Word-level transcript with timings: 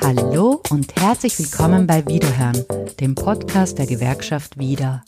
Hallo 0.00 0.62
und 0.70 0.94
herzlich 0.96 1.38
willkommen 1.38 1.86
bei 1.86 2.06
Wiederhören, 2.06 2.64
dem 3.00 3.14
Podcast 3.14 3.78
der 3.78 3.86
Gewerkschaft 3.86 4.58
Wieder. 4.58 5.04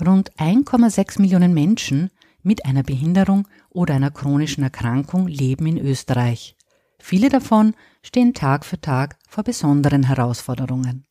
Rund 0.00 0.32
1,6 0.34 1.20
Millionen 1.20 1.54
Menschen 1.54 2.10
mit 2.42 2.64
einer 2.64 2.82
Behinderung 2.82 3.48
oder 3.70 3.94
einer 3.94 4.10
chronischen 4.10 4.62
Erkrankung 4.62 5.26
leben 5.26 5.66
in 5.66 5.78
Österreich. 5.78 6.56
Viele 6.98 7.28
davon 7.28 7.74
stehen 8.02 8.34
Tag 8.34 8.64
für 8.64 8.80
Tag 8.80 9.16
vor 9.28 9.44
besonderen 9.44 10.04
Herausforderungen. 10.04 11.06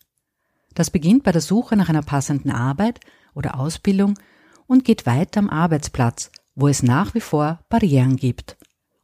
Das 0.74 0.92
beginnt 0.92 1.24
bei 1.24 1.32
der 1.32 1.42
Suche 1.42 1.76
nach 1.76 1.90
einer 1.90 2.04
passenden 2.04 2.52
Arbeit 2.52 3.00
oder 3.34 3.60
Ausbildung 3.60 4.14
und 4.68 4.86
geht 4.86 5.06
weiter 5.06 5.40
am 5.40 5.50
Arbeitsplatz, 5.50 6.32
wo 6.56 6.68
es 6.68 6.84
nach 6.84 7.14
wie 7.14 7.22
vor 7.22 7.60
Barrieren 7.70 8.16
gibt. 8.16 8.58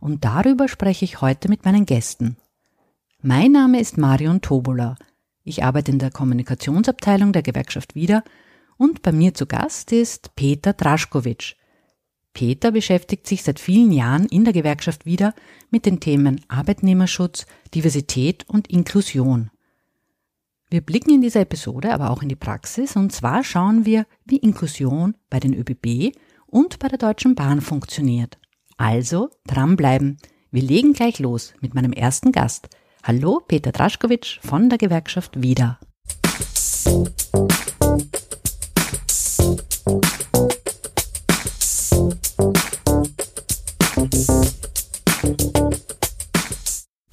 Und 0.04 0.26
darüber 0.26 0.68
spreche 0.68 1.06
ich 1.06 1.22
heute 1.22 1.48
mit 1.48 1.64
meinen 1.64 1.86
Gästen. 1.86 2.36
Mein 3.22 3.54
Name 3.54 3.80
ist 3.80 3.98
Marion 3.98 4.42
Tobola. 4.42 4.98
Ich 5.46 5.64
arbeite 5.64 5.94
in 5.94 6.00
der 6.00 6.12
Kommunikationsabteilung 6.12 7.32
der 7.32 7.42
Gewerkschaft 7.42 7.96
Wieder 7.96 8.26
und 8.76 9.02
bei 9.02 9.14
mir 9.14 9.34
zu 9.34 9.46
Gast 9.46 9.94
ist 9.94 10.36
Peter 10.36 10.74
Draschkowitsch. 10.74 11.56
Peter 12.34 12.74
beschäftigt 12.74 13.28
sich 13.28 13.44
seit 13.44 13.62
vielen 13.62 13.94
Jahren 13.94 14.26
in 14.26 14.44
der 14.44 14.52
Gewerkschaft 14.52 15.06
Wieder 15.06 15.34
mit 15.70 15.86
den 15.86 16.02
Themen 16.02 16.42
Arbeitnehmerschutz, 16.50 17.46
Diversität 17.74 18.44
und 18.50 18.68
Inklusion. 18.68 19.52
Wir 20.70 20.82
blicken 20.82 21.12
in 21.12 21.22
dieser 21.22 21.40
Episode 21.40 21.94
aber 21.94 22.10
auch 22.10 22.22
in 22.22 22.28
die 22.28 22.36
Praxis 22.36 22.98
und 22.98 23.14
zwar 23.14 23.46
schauen 23.46 23.86
wir, 23.86 24.06
wie 24.26 24.36
Inklusion 24.36 25.16
bei 25.30 25.40
den 25.40 25.54
ÖBB 25.54 26.14
und 26.46 26.80
bei 26.80 26.90
der 26.90 26.98
Deutschen 26.98 27.36
Bahn 27.36 27.62
funktioniert. 27.62 28.38
Also 28.84 29.30
dranbleiben. 29.48 30.18
Wir 30.52 30.62
legen 30.62 30.92
gleich 30.92 31.18
los 31.20 31.54
mit 31.62 31.74
meinem 31.74 31.94
ersten 31.94 32.34
Gast. 32.34 32.68
Hallo, 33.02 33.42
Peter 33.48 33.72
Draschkowitsch 33.72 34.42
von 34.42 34.68
der 34.68 34.78
Gewerkschaft 34.78 35.42
Wieder. 35.42 35.80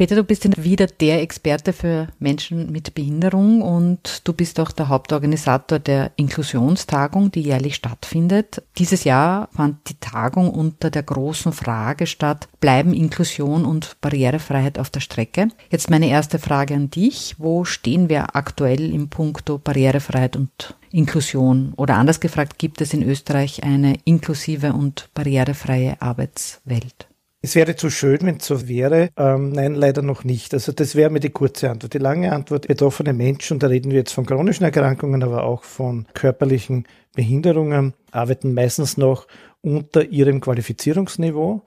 Peter, 0.00 0.16
du 0.16 0.24
bist 0.24 0.64
wieder 0.64 0.86
der 0.86 1.20
Experte 1.20 1.74
für 1.74 2.08
Menschen 2.18 2.72
mit 2.72 2.94
Behinderung 2.94 3.60
und 3.60 4.22
du 4.24 4.32
bist 4.32 4.58
auch 4.58 4.72
der 4.72 4.88
Hauptorganisator 4.88 5.78
der 5.78 6.12
Inklusionstagung, 6.16 7.30
die 7.30 7.42
jährlich 7.42 7.74
stattfindet. 7.74 8.62
Dieses 8.78 9.04
Jahr 9.04 9.50
fand 9.52 9.90
die 9.90 10.00
Tagung 10.00 10.48
unter 10.48 10.88
der 10.88 11.02
großen 11.02 11.52
Frage 11.52 12.06
statt, 12.06 12.48
bleiben 12.60 12.94
Inklusion 12.94 13.66
und 13.66 14.00
Barrierefreiheit 14.00 14.78
auf 14.78 14.88
der 14.88 15.00
Strecke? 15.00 15.48
Jetzt 15.68 15.90
meine 15.90 16.08
erste 16.08 16.38
Frage 16.38 16.76
an 16.76 16.88
dich. 16.88 17.34
Wo 17.36 17.66
stehen 17.66 18.08
wir 18.08 18.34
aktuell 18.34 18.94
im 18.94 19.10
Punkto 19.10 19.58
Barrierefreiheit 19.58 20.34
und 20.34 20.78
Inklusion? 20.90 21.74
Oder 21.76 21.96
anders 21.96 22.20
gefragt, 22.20 22.58
gibt 22.58 22.80
es 22.80 22.94
in 22.94 23.02
Österreich 23.02 23.64
eine 23.64 23.98
inklusive 24.06 24.72
und 24.72 25.10
barrierefreie 25.12 26.00
Arbeitswelt? 26.00 27.09
Es 27.42 27.54
wäre 27.54 27.74
zu 27.74 27.88
schön, 27.88 28.18
wenn 28.22 28.36
es 28.36 28.46
so 28.46 28.68
wäre. 28.68 29.08
Ähm, 29.16 29.52
nein, 29.52 29.74
leider 29.74 30.02
noch 30.02 30.24
nicht. 30.24 30.52
Also 30.52 30.72
das 30.72 30.94
wäre 30.94 31.08
mir 31.08 31.20
die 31.20 31.30
kurze 31.30 31.70
Antwort. 31.70 31.94
Die 31.94 31.98
lange 31.98 32.32
Antwort, 32.32 32.68
betroffene 32.68 33.14
Menschen, 33.14 33.58
da 33.58 33.68
reden 33.68 33.90
wir 33.90 33.98
jetzt 33.98 34.12
von 34.12 34.26
chronischen 34.26 34.64
Erkrankungen, 34.64 35.22
aber 35.22 35.44
auch 35.44 35.64
von 35.64 36.06
körperlichen 36.12 36.86
Behinderungen, 37.14 37.94
arbeiten 38.10 38.52
meistens 38.52 38.98
noch 38.98 39.26
unter 39.62 40.04
ihrem 40.04 40.42
Qualifizierungsniveau 40.42 41.64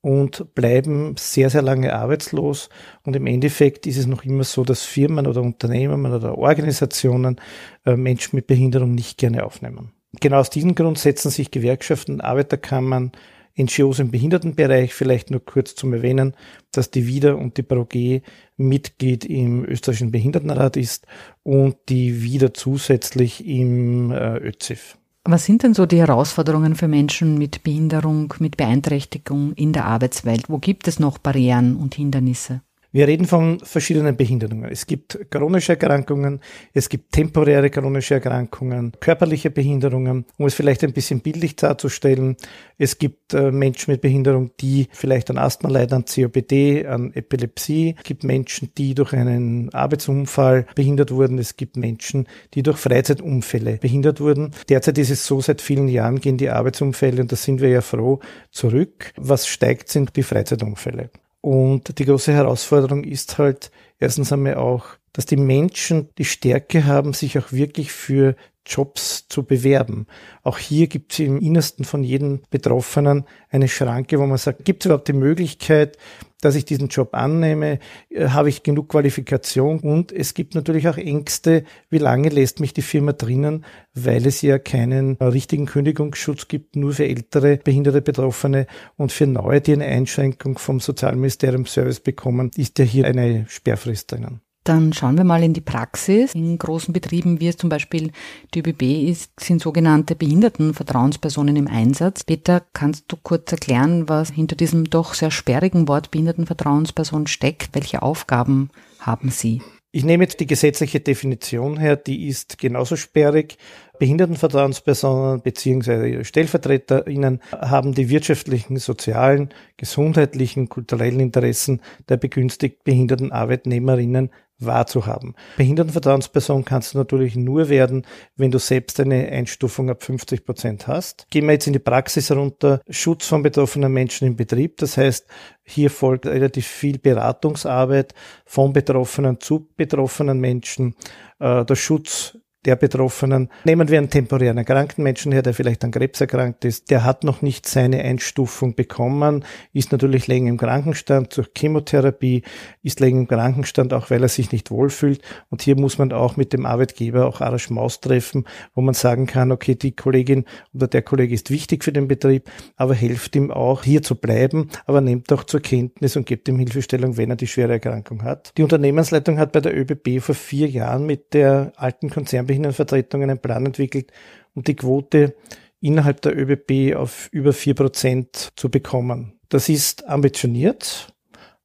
und 0.00 0.54
bleiben 0.54 1.14
sehr, 1.18 1.50
sehr 1.50 1.60
lange 1.60 1.92
arbeitslos. 1.94 2.70
Und 3.02 3.14
im 3.14 3.26
Endeffekt 3.26 3.86
ist 3.86 3.98
es 3.98 4.06
noch 4.06 4.24
immer 4.24 4.44
so, 4.44 4.64
dass 4.64 4.84
Firmen 4.84 5.26
oder 5.26 5.42
Unternehmen 5.42 6.06
oder 6.06 6.38
Organisationen 6.38 7.36
äh, 7.84 7.94
Menschen 7.94 8.36
mit 8.36 8.46
Behinderung 8.46 8.94
nicht 8.94 9.18
gerne 9.18 9.44
aufnehmen. 9.44 9.92
Genau 10.18 10.38
aus 10.38 10.48
diesem 10.48 10.74
Grund 10.74 10.98
setzen 10.98 11.30
sich 11.30 11.50
Gewerkschaften, 11.50 12.22
Arbeiterkammern, 12.22 13.12
NGOs 13.58 13.98
im 13.98 14.10
Behindertenbereich, 14.10 14.94
vielleicht 14.94 15.30
nur 15.30 15.44
kurz 15.44 15.74
zum 15.74 15.92
Erwähnen, 15.92 16.34
dass 16.72 16.90
die 16.90 17.06
WIDA 17.06 17.34
und 17.34 17.56
die 17.56 17.62
ProG 17.62 18.22
Mitglied 18.56 19.24
im 19.24 19.64
österreichischen 19.64 20.10
Behindertenrat 20.10 20.76
ist 20.76 21.06
und 21.42 21.76
die 21.88 22.22
WIDA 22.22 22.54
zusätzlich 22.54 23.46
im 23.46 24.10
äh, 24.10 24.36
ÖZIF. 24.38 24.96
Was 25.24 25.44
sind 25.44 25.62
denn 25.62 25.74
so 25.74 25.84
die 25.84 25.98
Herausforderungen 25.98 26.74
für 26.74 26.88
Menschen 26.88 27.36
mit 27.36 27.62
Behinderung, 27.62 28.32
mit 28.38 28.56
Beeinträchtigung 28.56 29.52
in 29.52 29.72
der 29.72 29.84
Arbeitswelt? 29.84 30.48
Wo 30.48 30.58
gibt 30.58 30.88
es 30.88 30.98
noch 30.98 31.18
Barrieren 31.18 31.76
und 31.76 31.94
Hindernisse? 31.94 32.62
Wir 32.92 33.06
reden 33.06 33.26
von 33.26 33.60
verschiedenen 33.60 34.16
Behinderungen. 34.16 34.68
Es 34.68 34.84
gibt 34.84 35.30
chronische 35.30 35.72
Erkrankungen, 35.74 36.40
es 36.74 36.88
gibt 36.88 37.12
temporäre 37.12 37.70
chronische 37.70 38.14
Erkrankungen, 38.14 38.92
körperliche 38.98 39.50
Behinderungen, 39.50 40.24
um 40.38 40.46
es 40.46 40.54
vielleicht 40.54 40.82
ein 40.82 40.92
bisschen 40.92 41.20
bildlich 41.20 41.54
darzustellen. 41.54 42.36
Es 42.78 42.98
gibt 42.98 43.32
äh, 43.32 43.52
Menschen 43.52 43.92
mit 43.92 44.00
Behinderung, 44.00 44.50
die 44.60 44.88
vielleicht 44.90 45.30
an 45.30 45.38
Asthma 45.38 45.70
leiden, 45.70 45.98
an 45.98 46.04
COPD, 46.04 46.84
an 46.84 47.12
Epilepsie. 47.14 47.94
Es 47.96 48.02
gibt 48.02 48.24
Menschen, 48.24 48.72
die 48.76 48.96
durch 48.96 49.12
einen 49.12 49.72
Arbeitsunfall 49.72 50.66
behindert 50.74 51.12
wurden. 51.12 51.38
Es 51.38 51.56
gibt 51.56 51.76
Menschen, 51.76 52.26
die 52.54 52.64
durch 52.64 52.78
Freizeitunfälle 52.78 53.76
behindert 53.76 54.20
wurden. 54.20 54.50
Derzeit 54.68 54.98
ist 54.98 55.10
es 55.10 55.24
so, 55.24 55.40
seit 55.40 55.60
vielen 55.60 55.86
Jahren 55.86 56.20
gehen 56.20 56.38
die 56.38 56.50
Arbeitsunfälle, 56.50 57.22
und 57.22 57.30
da 57.30 57.36
sind 57.36 57.60
wir 57.60 57.68
ja 57.68 57.82
froh, 57.82 58.18
zurück. 58.50 59.12
Was 59.16 59.46
steigt, 59.46 59.90
sind 59.90 60.16
die 60.16 60.24
Freizeitunfälle. 60.24 61.10
Und 61.40 61.98
die 61.98 62.04
große 62.04 62.32
Herausforderung 62.32 63.04
ist 63.04 63.38
halt 63.38 63.70
erstens 63.98 64.32
einmal 64.32 64.56
auch, 64.56 64.86
dass 65.12 65.26
die 65.26 65.36
Menschen 65.36 66.08
die 66.18 66.24
Stärke 66.24 66.84
haben, 66.84 67.12
sich 67.12 67.38
auch 67.38 67.52
wirklich 67.52 67.92
für 67.92 68.36
Jobs 68.66 69.26
zu 69.28 69.42
bewerben. 69.42 70.06
Auch 70.42 70.58
hier 70.58 70.86
gibt 70.86 71.12
es 71.12 71.18
im 71.20 71.40
Innersten 71.40 71.84
von 71.84 72.04
jedem 72.04 72.42
Betroffenen 72.50 73.24
eine 73.50 73.68
Schranke, 73.68 74.18
wo 74.18 74.26
man 74.26 74.38
sagt, 74.38 74.64
gibt 74.64 74.82
es 74.82 74.86
überhaupt 74.86 75.08
die 75.08 75.14
Möglichkeit, 75.14 75.96
dass 76.40 76.54
ich 76.54 76.64
diesen 76.64 76.88
Job 76.88 77.10
annehme? 77.12 77.78
Äh, 78.08 78.28
habe 78.28 78.48
ich 78.48 78.62
genug 78.62 78.88
Qualifikation? 78.88 79.80
Und 79.80 80.12
es 80.12 80.34
gibt 80.34 80.54
natürlich 80.54 80.88
auch 80.88 80.96
Ängste, 80.96 81.64
wie 81.88 81.98
lange 81.98 82.28
lässt 82.28 82.60
mich 82.60 82.74
die 82.74 82.82
Firma 82.82 83.12
drinnen, 83.12 83.64
weil 83.94 84.26
es 84.26 84.42
ja 84.42 84.58
keinen 84.58 85.16
richtigen 85.16 85.66
Kündigungsschutz 85.66 86.48
gibt, 86.48 86.76
nur 86.76 86.92
für 86.92 87.06
ältere 87.06 87.58
behinderte 87.58 88.02
Betroffene 88.02 88.66
und 88.96 89.12
für 89.12 89.26
neue, 89.26 89.60
die 89.60 89.72
eine 89.72 89.86
Einschränkung 89.86 90.58
vom 90.58 90.80
Sozialministerium 90.80 91.66
Service 91.66 92.00
bekommen, 92.00 92.50
ist 92.56 92.78
ja 92.78 92.84
hier 92.84 93.06
eine 93.06 93.46
Sperrfrist 93.48 94.12
drinnen. 94.12 94.40
Dann 94.70 94.92
schauen 94.92 95.16
wir 95.16 95.24
mal 95.24 95.42
in 95.42 95.52
die 95.52 95.60
Praxis. 95.60 96.32
In 96.32 96.56
großen 96.56 96.94
Betrieben, 96.94 97.40
wie 97.40 97.48
es 97.48 97.56
zum 97.56 97.68
Beispiel 97.68 98.12
die 98.54 98.60
ÖBB 98.60 99.10
ist, 99.10 99.32
sind 99.40 99.60
sogenannte 99.60 100.14
Behindertenvertrauenspersonen 100.14 101.56
im 101.56 101.66
Einsatz. 101.66 102.22
Peter, 102.22 102.62
kannst 102.72 103.06
du 103.08 103.16
kurz 103.20 103.50
erklären, 103.50 104.08
was 104.08 104.30
hinter 104.30 104.54
diesem 104.54 104.88
doch 104.88 105.14
sehr 105.14 105.32
sperrigen 105.32 105.88
Wort 105.88 106.12
Behindertenvertrauensperson 106.12 107.26
steckt? 107.26 107.70
Welche 107.74 108.02
Aufgaben 108.02 108.70
haben 109.00 109.30
sie? 109.30 109.60
Ich 109.90 110.04
nehme 110.04 110.22
jetzt 110.22 110.38
die 110.38 110.46
gesetzliche 110.46 111.00
Definition 111.00 111.76
her, 111.76 111.96
die 111.96 112.28
ist 112.28 112.58
genauso 112.58 112.94
sperrig. 112.94 113.58
Behindertenvertrauenspersonen 113.98 115.42
bzw. 115.42 116.22
StellvertreterInnen 116.22 117.40
haben 117.50 117.92
die 117.92 118.08
wirtschaftlichen, 118.08 118.76
sozialen, 118.76 119.48
gesundheitlichen, 119.76 120.68
kulturellen 120.68 121.18
Interessen 121.18 121.80
der 122.08 122.18
begünstigt 122.18 122.84
behinderten 122.84 123.32
Arbeitnehmerinnen 123.32 124.30
wahrzuhaben. 124.60 125.34
Behindertenvertrauensperson 125.56 126.64
kannst 126.64 126.94
du 126.94 126.98
natürlich 126.98 127.36
nur 127.36 127.68
werden, 127.68 128.06
wenn 128.36 128.50
du 128.50 128.58
selbst 128.58 129.00
eine 129.00 129.28
Einstufung 129.28 129.90
ab 129.90 130.02
50 130.02 130.44
Prozent 130.44 130.86
hast. 130.86 131.26
Gehen 131.30 131.46
wir 131.46 131.52
jetzt 131.52 131.66
in 131.66 131.72
die 131.72 131.78
Praxis 131.78 132.30
runter. 132.30 132.80
Schutz 132.88 133.26
von 133.26 133.42
betroffenen 133.42 133.92
Menschen 133.92 134.28
im 134.28 134.36
Betrieb. 134.36 134.76
Das 134.78 134.96
heißt, 134.96 135.26
hier 135.62 135.90
folgt 135.90 136.26
relativ 136.26 136.66
viel 136.66 136.98
Beratungsarbeit 136.98 138.14
von 138.44 138.72
Betroffenen 138.72 139.40
zu 139.40 139.68
betroffenen 139.76 140.40
Menschen. 140.40 140.94
Äh, 141.38 141.64
der 141.64 141.76
Schutz 141.76 142.38
der 142.66 142.76
Betroffenen. 142.76 143.48
Nehmen 143.64 143.88
wir 143.88 143.98
einen 143.98 144.10
temporären 144.10 144.58
erkrankten 144.58 145.02
Menschen 145.02 145.32
her, 145.32 145.42
der 145.42 145.54
vielleicht 145.54 145.82
an 145.82 145.90
Krebs 145.90 146.20
erkrankt 146.20 146.64
ist. 146.66 146.90
Der 146.90 147.04
hat 147.04 147.24
noch 147.24 147.40
nicht 147.40 147.66
seine 147.66 148.00
Einstufung 148.02 148.74
bekommen, 148.74 149.44
ist 149.72 149.92
natürlich 149.92 150.26
länger 150.26 150.50
im 150.50 150.58
Krankenstand 150.58 151.36
durch 151.36 151.48
Chemotherapie, 151.56 152.42
ist 152.82 153.00
länger 153.00 153.20
im 153.20 153.28
Krankenstand, 153.28 153.94
auch 153.94 154.10
weil 154.10 154.22
er 154.22 154.28
sich 154.28 154.52
nicht 154.52 154.70
wohlfühlt. 154.70 155.22
Und 155.48 155.62
hier 155.62 155.78
muss 155.78 155.96
man 155.96 156.12
auch 156.12 156.36
mit 156.36 156.52
dem 156.52 156.66
Arbeitgeber 156.66 157.26
auch 157.26 157.40
Arrangements 157.40 158.00
treffen, 158.00 158.44
wo 158.74 158.82
man 158.82 158.94
sagen 158.94 159.26
kann, 159.26 159.52
okay, 159.52 159.74
die 159.74 159.96
Kollegin 159.96 160.44
oder 160.74 160.86
der 160.86 161.02
Kollege 161.02 161.34
ist 161.34 161.50
wichtig 161.50 161.82
für 161.82 161.92
den 161.92 162.08
Betrieb, 162.08 162.50
aber 162.76 162.94
hilft 162.94 163.36
ihm 163.36 163.50
auch, 163.50 163.84
hier 163.84 164.02
zu 164.02 164.16
bleiben, 164.16 164.68
aber 164.84 165.00
nimmt 165.00 165.32
auch 165.32 165.44
zur 165.44 165.60
Kenntnis 165.60 166.16
und 166.16 166.26
gibt 166.26 166.46
ihm 166.48 166.58
Hilfestellung, 166.58 167.16
wenn 167.16 167.30
er 167.30 167.36
die 167.36 167.46
schwere 167.46 167.72
Erkrankung 167.72 168.22
hat. 168.22 168.52
Die 168.58 168.62
Unternehmensleitung 168.62 169.38
hat 169.38 169.52
bei 169.52 169.60
der 169.60 169.74
ÖBB 169.74 170.20
vor 170.20 170.34
vier 170.34 170.68
Jahren 170.68 171.06
mit 171.06 171.32
der 171.32 171.72
alten 171.76 172.10
Konzern 172.10 172.49
Behindertenvertretung 172.50 173.22
einen 173.22 173.38
Plan 173.38 173.66
entwickelt, 173.66 174.12
um 174.54 174.62
die 174.62 174.76
Quote 174.76 175.34
innerhalb 175.80 176.20
der 176.22 176.36
ÖBB 176.36 176.96
auf 176.96 177.28
über 177.32 177.52
vier 177.52 177.74
Prozent 177.74 178.50
zu 178.56 178.68
bekommen. 178.68 179.38
Das 179.48 179.68
ist 179.68 180.06
ambitioniert, 180.06 181.12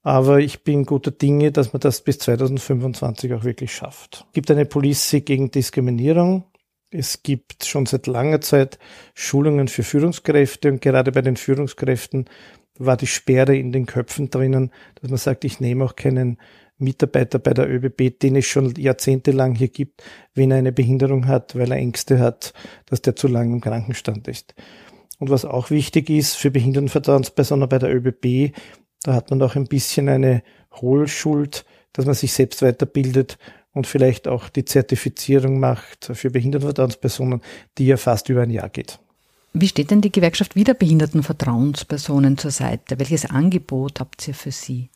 Aber 0.05 0.39
ich 0.39 0.63
bin 0.63 0.85
guter 0.85 1.09
Dinge, 1.09 1.51
dass 1.51 1.73
man 1.73 1.79
das 1.79 2.01
bis 2.01 2.19
2025 2.19 3.33
auch 3.33 3.43
wirklich 3.43 3.73
schafft. 3.73 4.25
Es 4.27 4.33
gibt 4.33 4.51
eine 4.51 4.67
Policy 4.67 5.21
gegen 5.21 5.49
Diskriminierung. 5.49 6.43
Es 6.91 7.23
gibt 7.23 7.65
schon 7.65 7.87
seit 7.87 8.05
langer 8.05 8.39
Zeit 8.39 8.77
Schulungen 9.15 9.67
für 9.67 9.81
Führungskräfte 9.81 10.71
und 10.71 10.79
gerade 10.79 11.11
bei 11.11 11.23
den 11.23 11.37
Führungskräften 11.37 12.29
war 12.77 12.97
die 12.97 13.07
Sperre 13.07 13.57
in 13.57 13.71
den 13.71 13.87
Köpfen 13.87 14.29
drinnen, 14.29 14.71
dass 15.01 15.09
man 15.09 15.17
sagt, 15.17 15.43
ich 15.43 15.59
nehme 15.59 15.83
auch 15.83 15.95
keinen 15.95 16.37
Mitarbeiter 16.77 17.39
bei 17.39 17.53
der 17.53 17.69
ÖBB, 17.69 18.19
den 18.19 18.35
es 18.35 18.45
schon 18.45 18.73
jahrzehntelang 18.75 19.55
hier 19.55 19.69
gibt, 19.69 20.03
wenn 20.33 20.51
er 20.51 20.57
eine 20.57 20.71
Behinderung 20.71 21.27
hat, 21.27 21.55
weil 21.55 21.71
er 21.71 21.77
Ängste 21.77 22.19
hat, 22.19 22.53
dass 22.85 23.01
der 23.01 23.15
zu 23.15 23.27
lange 23.27 23.53
im 23.53 23.61
Krankenstand 23.61 24.27
ist. 24.27 24.53
Und 25.19 25.29
was 25.29 25.45
auch 25.45 25.69
wichtig 25.69 26.09
ist 26.09 26.35
für 26.35 26.51
Behindertenvertrauenspersonen 26.51 27.69
bei 27.69 27.79
der 27.79 27.95
ÖBB, 27.95 28.53
da 29.03 29.13
hat 29.13 29.29
man 29.29 29.41
auch 29.41 29.55
ein 29.55 29.67
bisschen 29.67 30.09
eine 30.09 30.43
Hohlschuld, 30.73 31.65
dass 31.93 32.05
man 32.05 32.15
sich 32.15 32.33
selbst 32.33 32.61
weiterbildet 32.61 33.37
und 33.71 33.87
vielleicht 33.87 34.27
auch 34.27 34.49
die 34.49 34.65
Zertifizierung 34.65 35.59
macht 35.59 36.11
für 36.13 36.31
Behindertenvertrauenspersonen, 36.31 37.41
die 37.77 37.87
ja 37.87 37.97
fast 37.97 38.27
über 38.29 38.41
ein 38.41 38.49
Jahr 38.49 38.69
geht. 38.69 38.99
Wie 39.53 39.69
steht 39.69 39.91
denn 39.91 40.01
die 40.01 40.11
Gewerkschaft 40.11 40.57
wieder 40.57 40.73
Behindertenvertrauenspersonen 40.73 42.37
zur 42.37 42.51
Seite? 42.51 42.99
Welches 42.99 43.25
Angebot 43.25 44.01
habt 44.01 44.27
ihr 44.27 44.33
für 44.33 44.51
sie? 44.51 44.89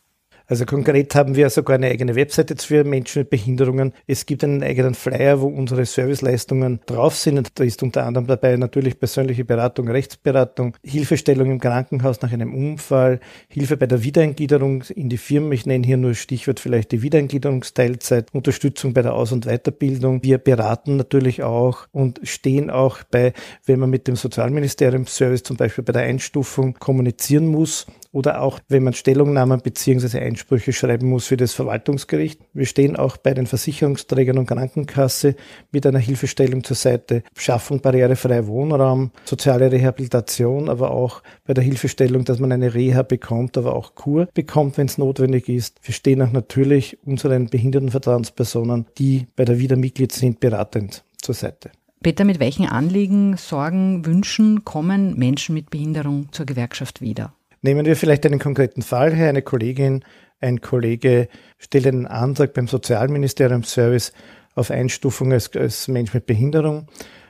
Also 0.50 0.66
konkret 0.66 1.14
haben 1.14 1.36
wir 1.36 1.52
sogar 1.52 1.76
eine 1.76 1.90
eigene 1.90 2.16
Webseite 2.16 2.56
für 2.58 2.84
Menschen 2.84 3.20
mit 3.20 3.30
Behinderungen. 3.30 3.94
Es 4.08 4.26
gibt 4.26 4.44
einen 4.44 4.64
eigenen 4.64 4.96
Flyer, 4.96 5.42
wo 5.42 5.46
unsere 5.46 5.86
Serviceleistungen 5.86 6.80
drauf 6.88 7.16
sind. 7.16 7.38
Und 7.38 7.52
da 7.54 7.64
ist 7.64 7.84
unter 7.84 8.04
anderem 8.08 8.26
dabei 8.26 8.58
natürlich 8.58 9.00
persönliche 9.00 9.46
Beratung, 9.46 9.88
Rechtsberatung, 9.90 10.76
Hilfestellung 10.84 11.52
im 11.52 11.60
Krankenhaus 11.60 12.24
nach 12.24 12.34
einem 12.34 12.56
Unfall, 12.56 13.20
Hilfe 13.48 13.78
bei 13.78 13.86
der 13.86 14.04
Wiedereingliederung 14.04 14.86
in 14.96 15.10
die 15.10 15.18
Firmen. 15.18 15.52
Ich 15.52 15.68
nenne 15.68 15.86
hier 15.86 15.98
nur 15.98 16.16
Stichwort 16.16 16.60
vielleicht 16.60 16.94
die 16.94 17.04
Wiedereingliederungsteilzeit, 17.04 18.34
Unterstützung 18.34 18.96
bei 18.96 19.04
der 19.04 19.14
Aus- 19.14 19.32
und 19.32 19.46
Weiterbildung. 19.46 20.24
Wir 20.24 20.40
beraten 20.40 20.98
natürlich 20.98 21.44
auch 21.44 21.86
und 21.92 22.22
stehen 22.24 22.72
auch 22.72 23.04
bei, 23.12 23.34
wenn 23.68 23.80
man 23.80 23.92
mit 23.92 24.08
dem 24.08 24.16
Sozialministerium 24.16 25.06
Service 25.06 25.44
zum 25.44 25.58
Beispiel 25.58 25.84
bei 25.84 25.94
der 25.94 26.02
Einstufung 26.02 26.74
kommunizieren 26.74 27.46
muss 27.46 27.86
oder 28.12 28.42
auch 28.42 28.60
wenn 28.68 28.84
man 28.84 28.94
Stellungnahmen 28.94 29.62
beziehungsweise 29.62 30.20
Einsprüche 30.40 30.72
schreiben 30.72 31.10
muss 31.10 31.28
für 31.28 31.36
das 31.36 31.54
Verwaltungsgericht. 31.54 32.40
Wir 32.54 32.66
stehen 32.66 32.96
auch 32.96 33.18
bei 33.18 33.34
den 33.34 33.46
Versicherungsträgern 33.46 34.38
und 34.38 34.46
Krankenkasse 34.46 35.36
mit 35.74 35.86
einer 35.86 36.00
Hilfestellung 36.00 36.64
zur 36.64 36.78
Seite, 36.78 37.24
Schaffung 37.36 37.82
barrierefreier 37.82 38.48
Wohnraum, 38.48 39.12
soziale 39.26 39.70
Rehabilitation, 39.70 40.70
aber 40.70 40.92
auch 40.92 41.24
bei 41.46 41.54
der 41.54 41.64
Hilfestellung, 41.64 42.24
dass 42.24 42.40
man 42.40 42.54
eine 42.54 42.74
Reha 42.74 43.02
bekommt, 43.02 43.58
aber 43.58 43.76
auch 43.76 43.96
Kur 43.96 44.30
bekommt, 44.34 44.78
wenn 44.78 44.88
es 44.88 44.98
notwendig 44.98 45.50
ist. 45.50 45.78
Wir 45.84 45.94
stehen 45.94 46.22
auch 46.22 46.32
natürlich 46.32 46.98
unseren 47.06 47.50
Behindertenvertrauenspersonen, 47.50 48.86
die 48.98 49.28
bei 49.36 49.44
der 49.44 49.60
Wiedermitglied 49.60 50.14
sind, 50.14 50.40
beratend 50.40 51.04
zur 51.22 51.36
Seite. 51.36 51.70
Peter, 52.02 52.24
mit 52.24 52.40
welchen 52.40 52.66
Anliegen, 52.66 53.36
Sorgen, 53.36 54.06
Wünschen 54.06 54.64
kommen 54.64 55.20
Menschen 55.20 55.54
mit 55.54 55.70
Behinderung 55.70 56.30
zur 56.32 56.46
Gewerkschaft 56.46 57.02
wieder? 57.02 57.34
Nehmen 57.62 57.86
wir 57.86 57.98
vielleicht 57.98 58.26
einen 58.26 58.40
konkreten 58.40 58.82
Fall 58.82 59.14
her. 59.14 59.30
Eine 59.30 59.42
Kollegin, 59.42 60.04
ein 60.42 60.62
Kollege 60.62 61.28
stellt 61.58 61.88
einen 61.88 62.08
Antrag 62.08 62.54
beim 62.54 62.68
Sozialministerium 62.68 63.64
Service 63.64 64.14
auf 64.56 64.72
Einstufung 64.72 65.32
als, 65.34 65.56
als 65.56 65.88
Mensch 65.88 66.14
mit 66.14 66.26
Behinderung. 66.26 66.88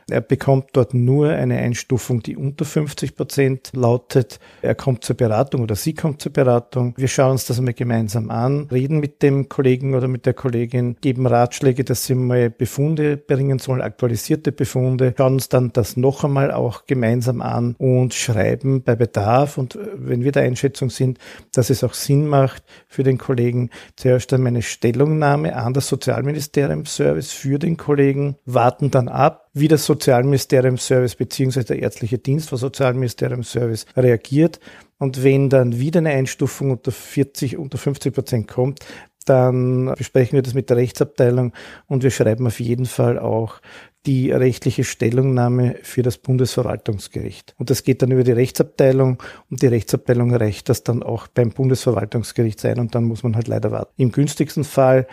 Er 0.10 0.22
bekommt 0.22 0.70
dort 0.74 0.94
nur 0.94 1.30
eine 1.30 1.58
Einstufung, 1.58 2.22
die 2.22 2.36
unter 2.36 2.66
50 2.66 3.16
Prozent 3.16 3.72
lautet. 3.74 4.40
Er 4.62 4.76
kommt 4.76 5.04
zur 5.04 5.16
Beratung 5.16 5.62
oder 5.62 5.76
sie 5.76 5.94
kommt 5.94 6.22
zur 6.22 6.34
Beratung. 6.34 6.94
Wir 6.98 7.08
schauen 7.08 7.32
uns 7.32 7.46
das 7.46 7.60
einmal 7.60 7.74
gemeinsam 7.74 8.30
an, 8.30 8.68
reden 8.72 9.00
mit 9.00 9.22
dem 9.22 9.50
Kollegen 9.50 9.96
oder 9.96 10.08
mit 10.08 10.26
der 10.26 10.34
Kollegin, 10.34 10.96
geben 11.02 11.26
Ratschläge, 11.28 11.84
dass 11.84 12.06
sie 12.06 12.16
mal 12.16 12.50
Befunde 12.50 13.18
bringen 13.18 13.60
sollen, 13.60 13.82
aktualisierte 13.82 14.52
Befunde, 14.52 15.14
schauen 15.18 15.34
uns 15.34 15.50
dann 15.50 15.72
das 15.74 15.98
noch 15.98 16.24
einmal 16.24 16.52
auch 16.52 16.86
gemeinsam 16.86 17.42
an 17.42 17.76
und 17.78 18.14
schreiben 18.14 18.84
bei 18.84 18.96
Bedarf 18.96 19.58
und 19.58 19.76
äh, 19.76 19.80
wenn 19.96 20.24
wir 20.24 20.32
der 20.32 20.44
Einschätzung 20.44 20.90
sind, 20.90 21.20
dass 21.54 21.70
es 21.70 21.84
auch 21.84 21.94
Sinn 21.94 22.28
macht 22.28 22.64
für 22.88 23.04
den 23.04 23.18
Kollegen, 23.18 23.70
zuerst 23.96 24.34
einmal 24.34 24.50
eine 24.50 24.62
Stellungnahme 24.62 25.56
an 25.56 25.74
das 25.74 25.88
Sozialministerium 25.88 26.86
Service 26.86 27.32
für 27.32 27.60
den 27.60 27.78
Kollegen, 27.78 28.36
warten 28.46 28.92
dann 28.92 29.08
ab, 29.08 29.49
wie 29.60 29.68
das 29.68 29.86
Sozialministerium 29.86 30.78
Service 30.78 31.16
beziehungsweise 31.16 31.68
der 31.68 31.80
ärztliche 31.80 32.18
Dienst 32.18 32.50
vom 32.50 32.58
Sozialministerium 32.58 33.44
Service 33.44 33.86
reagiert. 33.96 34.60
Und 34.98 35.24
wenn 35.24 35.50
dann 35.50 35.80
wieder 35.80 36.00
eine 36.00 36.10
Einstufung 36.10 36.72
unter 36.72 36.92
40, 36.92 37.58
unter 37.58 37.78
50 37.78 38.14
Prozent 38.14 38.48
kommt, 38.48 38.80
dann 39.26 39.94
besprechen 39.96 40.34
wir 40.34 40.42
das 40.42 40.54
mit 40.54 40.70
der 40.70 40.78
Rechtsabteilung 40.78 41.54
und 41.88 42.04
wir 42.04 42.10
schreiben 42.10 42.48
auf 42.48 42.60
jeden 42.60 42.86
Fall 42.86 43.20
auch 43.20 43.62
die 44.06 44.32
rechtliche 44.32 44.84
Stellungnahme 44.86 45.76
für 45.84 46.04
das 46.04 46.18
Bundesverwaltungsgericht. 46.18 47.54
Und 47.58 47.70
das 47.70 47.84
geht 47.84 48.02
dann 48.02 48.12
über 48.12 48.24
die 48.24 48.32
Rechtsabteilung 48.32 49.22
und 49.50 49.62
die 49.62 49.68
Rechtsabteilung 49.68 50.34
reicht 50.34 50.70
das 50.70 50.84
dann 50.84 51.04
auch 51.04 51.28
beim 51.28 51.50
Bundesverwaltungsgericht 51.50 52.60
sein 52.60 52.80
und 52.80 52.96
dann 52.96 53.04
muss 53.04 53.24
man 53.24 53.36
halt 53.36 53.48
leider 53.48 53.72
warten. 53.72 53.92
Im 53.98 54.12
günstigsten 54.12 54.64
Fall 54.64 55.06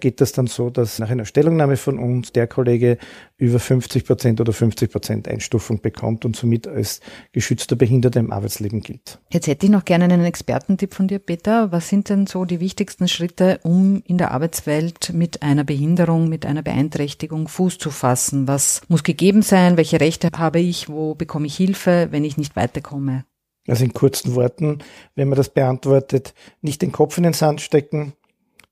geht 0.00 0.20
das 0.20 0.32
dann 0.32 0.48
so, 0.48 0.70
dass 0.70 0.98
nach 0.98 1.10
einer 1.10 1.24
Stellungnahme 1.24 1.76
von 1.76 1.98
uns 1.98 2.32
der 2.32 2.46
Kollege 2.46 2.98
über 3.36 3.58
50 3.58 4.04
Prozent 4.04 4.40
oder 4.40 4.52
50 4.52 4.90
Prozent 4.90 5.28
Einstufung 5.28 5.80
bekommt 5.80 6.24
und 6.24 6.36
somit 6.36 6.68
als 6.68 7.00
geschützter 7.32 7.74
Behinderter 7.76 8.20
im 8.20 8.32
Arbeitsleben 8.32 8.80
gilt. 8.80 9.18
Jetzt 9.30 9.46
hätte 9.46 9.66
ich 9.66 9.72
noch 9.72 9.84
gerne 9.84 10.04
einen 10.04 10.24
Expertentipp 10.24 10.94
von 10.94 11.08
dir, 11.08 11.18
Peter. 11.18 11.72
Was 11.72 11.88
sind 11.88 12.08
denn 12.08 12.26
so 12.26 12.44
die 12.44 12.60
wichtigsten 12.60 13.08
Schritte, 13.08 13.60
um 13.62 14.02
in 14.06 14.18
der 14.18 14.30
Arbeitswelt 14.30 15.12
mit 15.12 15.42
einer 15.42 15.64
Behinderung, 15.64 16.28
mit 16.28 16.46
einer 16.46 16.62
Beeinträchtigung 16.62 17.48
Fuß 17.48 17.78
zu 17.78 17.90
fassen? 17.90 18.41
Was 18.46 18.82
muss 18.88 19.02
gegeben 19.02 19.42
sein? 19.42 19.76
Welche 19.76 20.00
Rechte 20.00 20.28
habe 20.36 20.60
ich? 20.60 20.88
Wo 20.88 21.14
bekomme 21.14 21.46
ich 21.46 21.56
Hilfe, 21.56 22.08
wenn 22.10 22.24
ich 22.24 22.36
nicht 22.36 22.56
weiterkomme? 22.56 23.24
Also 23.68 23.84
in 23.84 23.92
kurzen 23.92 24.34
Worten, 24.34 24.78
wenn 25.14 25.28
man 25.28 25.36
das 25.36 25.48
beantwortet, 25.48 26.34
nicht 26.62 26.82
den 26.82 26.92
Kopf 26.92 27.16
in 27.16 27.24
den 27.24 27.32
Sand 27.32 27.60
stecken, 27.60 28.14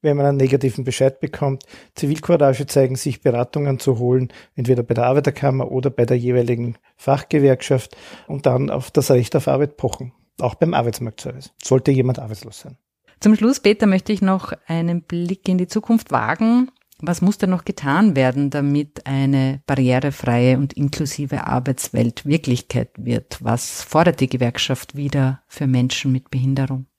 wenn 0.02 0.16
man 0.16 0.26
einen 0.26 0.38
negativen 0.38 0.84
Bescheid 0.84 1.20
bekommt, 1.20 1.64
Zivilcourage 1.94 2.66
zeigen, 2.66 2.96
sich 2.96 3.20
Beratungen 3.20 3.78
zu 3.78 3.98
holen, 3.98 4.32
entweder 4.56 4.82
bei 4.82 4.94
der 4.94 5.04
Arbeiterkammer 5.04 5.70
oder 5.70 5.90
bei 5.90 6.06
der 6.06 6.18
jeweiligen 6.18 6.76
Fachgewerkschaft 6.96 7.96
und 8.26 8.46
dann 8.46 8.70
auf 8.70 8.90
das 8.90 9.10
Recht 9.10 9.36
auf 9.36 9.46
Arbeit 9.46 9.76
pochen, 9.76 10.12
auch 10.40 10.54
beim 10.54 10.74
Arbeitsmarktservice, 10.74 11.52
sollte 11.62 11.90
jemand 11.90 12.18
arbeitslos 12.18 12.60
sein. 12.60 12.76
Zum 13.20 13.36
Schluss, 13.36 13.60
Peter, 13.60 13.86
möchte 13.86 14.12
ich 14.12 14.22
noch 14.22 14.54
einen 14.66 15.02
Blick 15.02 15.46
in 15.46 15.58
die 15.58 15.66
Zukunft 15.66 16.10
wagen. 16.10 16.70
Was 17.02 17.22
muss 17.22 17.38
denn 17.38 17.50
noch 17.50 17.64
getan 17.64 18.14
werden, 18.14 18.50
damit 18.50 19.06
eine 19.06 19.62
barrierefreie 19.66 20.58
und 20.58 20.74
inklusive 20.74 21.46
Arbeitswelt 21.46 22.26
Wirklichkeit 22.26 22.90
wird? 22.98 23.38
Was 23.40 23.82
fordert 23.82 24.20
die 24.20 24.28
Gewerkschaft 24.28 24.96
wieder 24.96 25.42
für 25.48 25.66
Menschen 25.66 26.12
mit 26.12 26.30
Behinderung? 26.30 26.89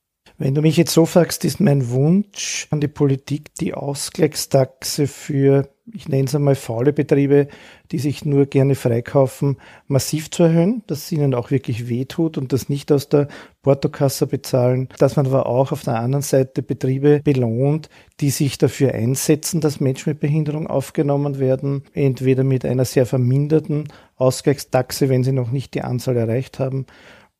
Wenn 0.44 0.56
du 0.56 0.64
mich 0.64 0.76
jetzt 0.76 0.94
so 0.96 1.06
fragst, 1.06 1.46
ist 1.46 1.60
mein 1.60 1.92
Wunsch 1.92 2.66
an 2.72 2.82
die 2.82 2.88
Politik, 2.88 3.54
die 3.60 3.76
Ausgleichstaxe 3.76 5.06
für, 5.06 5.70
ich 5.94 6.10
nenne 6.10 6.24
es 6.24 6.34
einmal 6.34 6.56
faule 6.56 6.94
Betriebe, 6.94 7.48
die 7.92 8.00
sich 8.00 8.26
nur 8.26 8.48
gerne 8.48 8.74
freikaufen, 8.74 9.58
massiv 9.86 10.32
zu 10.32 10.42
erhöhen, 10.42 10.82
dass 10.88 11.04
es 11.04 11.12
ihnen 11.12 11.36
auch 11.36 11.52
wirklich 11.52 11.90
wehtut 11.90 12.40
und 12.40 12.54
das 12.54 12.70
nicht 12.70 12.92
aus 12.92 13.08
der 13.08 13.28
Portokasse 13.62 14.26
bezahlen, 14.26 14.90
dass 14.98 15.16
man 15.16 15.28
aber 15.28 15.46
auch 15.46 15.72
auf 15.72 15.84
der 15.84 16.00
anderen 16.00 16.24
Seite 16.24 16.64
Betriebe 16.64 17.22
belohnt, 17.24 17.90
die 18.20 18.32
sich 18.32 18.58
dafür 18.58 18.96
einsetzen, 18.96 19.62
dass 19.62 19.80
Menschen 19.80 20.10
mit 20.10 20.22
Behinderung 20.22 20.66
aufgenommen 20.66 21.38
werden, 21.38 21.84
entweder 21.94 22.44
mit 22.44 22.66
einer 22.66 22.86
sehr 22.86 23.06
verminderten 23.06 23.90
Ausgleichstaxe, 24.16 25.08
wenn 25.08 25.24
sie 25.24 25.34
noch 25.34 25.52
nicht 25.52 25.76
die 25.76 25.84
Anzahl 25.84 26.18
erreicht 26.18 26.58
haben, 26.58 26.88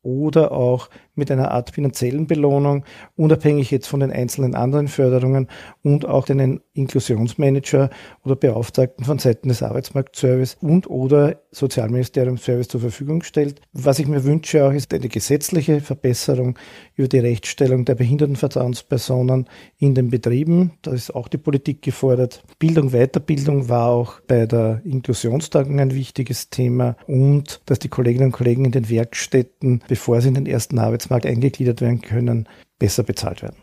oder 0.02 0.52
auch 0.52 0.88
mit 1.14 1.30
einer 1.30 1.50
Art 1.50 1.70
finanziellen 1.70 2.26
Belohnung, 2.26 2.84
unabhängig 3.16 3.70
jetzt 3.70 3.86
von 3.86 4.00
den 4.00 4.10
einzelnen 4.10 4.54
anderen 4.54 4.88
Förderungen 4.88 5.48
und 5.82 6.06
auch 6.06 6.24
den 6.24 6.60
Inklusionsmanager 6.72 7.90
oder 8.24 8.36
Beauftragten 8.36 9.04
von 9.04 9.18
Seiten 9.18 9.48
des 9.48 9.62
Arbeitsmarktservice 9.62 10.56
und 10.60 10.88
oder 10.88 11.42
Sozialministerium 11.50 12.38
Service 12.38 12.68
zur 12.68 12.80
Verfügung 12.80 13.22
stellt. 13.22 13.60
Was 13.72 13.98
ich 13.98 14.06
mir 14.06 14.24
wünsche 14.24 14.66
auch 14.66 14.72
ist 14.72 14.94
eine 14.94 15.08
gesetzliche 15.08 15.80
Verbesserung 15.80 16.58
über 16.94 17.08
die 17.08 17.18
Rechtsstellung 17.18 17.84
der 17.84 17.94
Behindertenvertrauenspersonen 17.94 19.48
in 19.78 19.94
den 19.94 20.08
Betrieben. 20.08 20.72
Da 20.82 20.92
ist 20.92 21.14
auch 21.14 21.28
die 21.28 21.38
Politik 21.38 21.82
gefordert. 21.82 22.42
Bildung, 22.58 22.90
Weiterbildung 22.90 23.68
war 23.68 23.88
auch 23.88 24.20
bei 24.26 24.46
der 24.46 24.80
Inklusionstagung 24.84 25.78
ein 25.78 25.94
wichtiges 25.94 26.48
Thema 26.48 26.96
und 27.06 27.60
dass 27.66 27.78
die 27.78 27.88
Kolleginnen 27.88 28.26
und 28.26 28.32
Kollegen 28.32 28.64
in 28.64 28.72
den 28.72 28.88
Werkstätten, 28.88 29.82
bevor 29.88 30.20
sie 30.20 30.28
in 30.28 30.34
den 30.34 30.46
ersten 30.46 30.78
Arbeitsmarkt 30.78 31.01
Arbeitsmarkt 31.02 31.26
eingegliedert 31.26 31.80
werden 31.80 32.00
können, 32.00 32.48
besser 32.78 33.02
bezahlt 33.02 33.42
werden. 33.42 33.56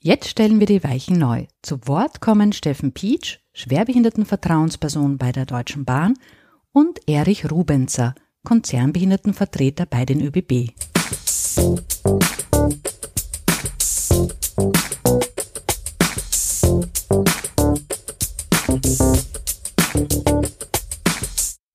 Jetzt 0.00 0.28
stellen 0.28 0.60
wir 0.60 0.66
die 0.66 0.84
Weichen 0.84 1.18
neu. 1.18 1.46
Zu 1.62 1.86
Wort 1.86 2.20
kommen 2.20 2.52
Steffen 2.52 2.92
Pietsch, 2.92 3.38
Schwerbehindertenvertrauensperson 3.54 5.16
bei 5.16 5.32
der 5.32 5.46
Deutschen 5.46 5.86
Bahn, 5.86 6.14
und 6.72 7.00
Erich 7.08 7.50
Rubenzer, 7.50 8.14
Konzernbehindertenvertreter 8.44 9.86
bei 9.86 10.04
den 10.04 10.20
ÖBB. 10.20 10.72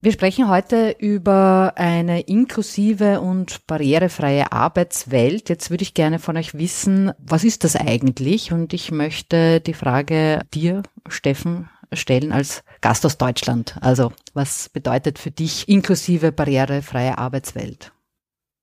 Wir 0.02 0.12
sprechen 0.12 0.48
heute 0.48 0.96
über 0.98 1.74
eine 1.76 2.22
inklusive 2.22 3.20
und 3.20 3.66
barrierefreie 3.66 4.50
Arbeitswelt. 4.50 5.50
Jetzt 5.50 5.68
würde 5.68 5.82
ich 5.82 5.92
gerne 5.92 6.18
von 6.18 6.38
euch 6.38 6.54
wissen, 6.54 7.12
was 7.18 7.44
ist 7.44 7.64
das 7.64 7.76
eigentlich? 7.76 8.50
Und 8.50 8.72
ich 8.72 8.90
möchte 8.92 9.60
die 9.60 9.74
Frage 9.74 10.40
dir, 10.54 10.82
Steffen, 11.06 11.68
stellen 11.92 12.32
als 12.32 12.64
Gast 12.80 13.04
aus 13.04 13.18
Deutschland. 13.18 13.76
Also, 13.82 14.10
was 14.32 14.70
bedeutet 14.70 15.18
für 15.18 15.30
dich 15.30 15.68
inklusive 15.68 16.32
barrierefreie 16.32 17.18
Arbeitswelt? 17.18 17.92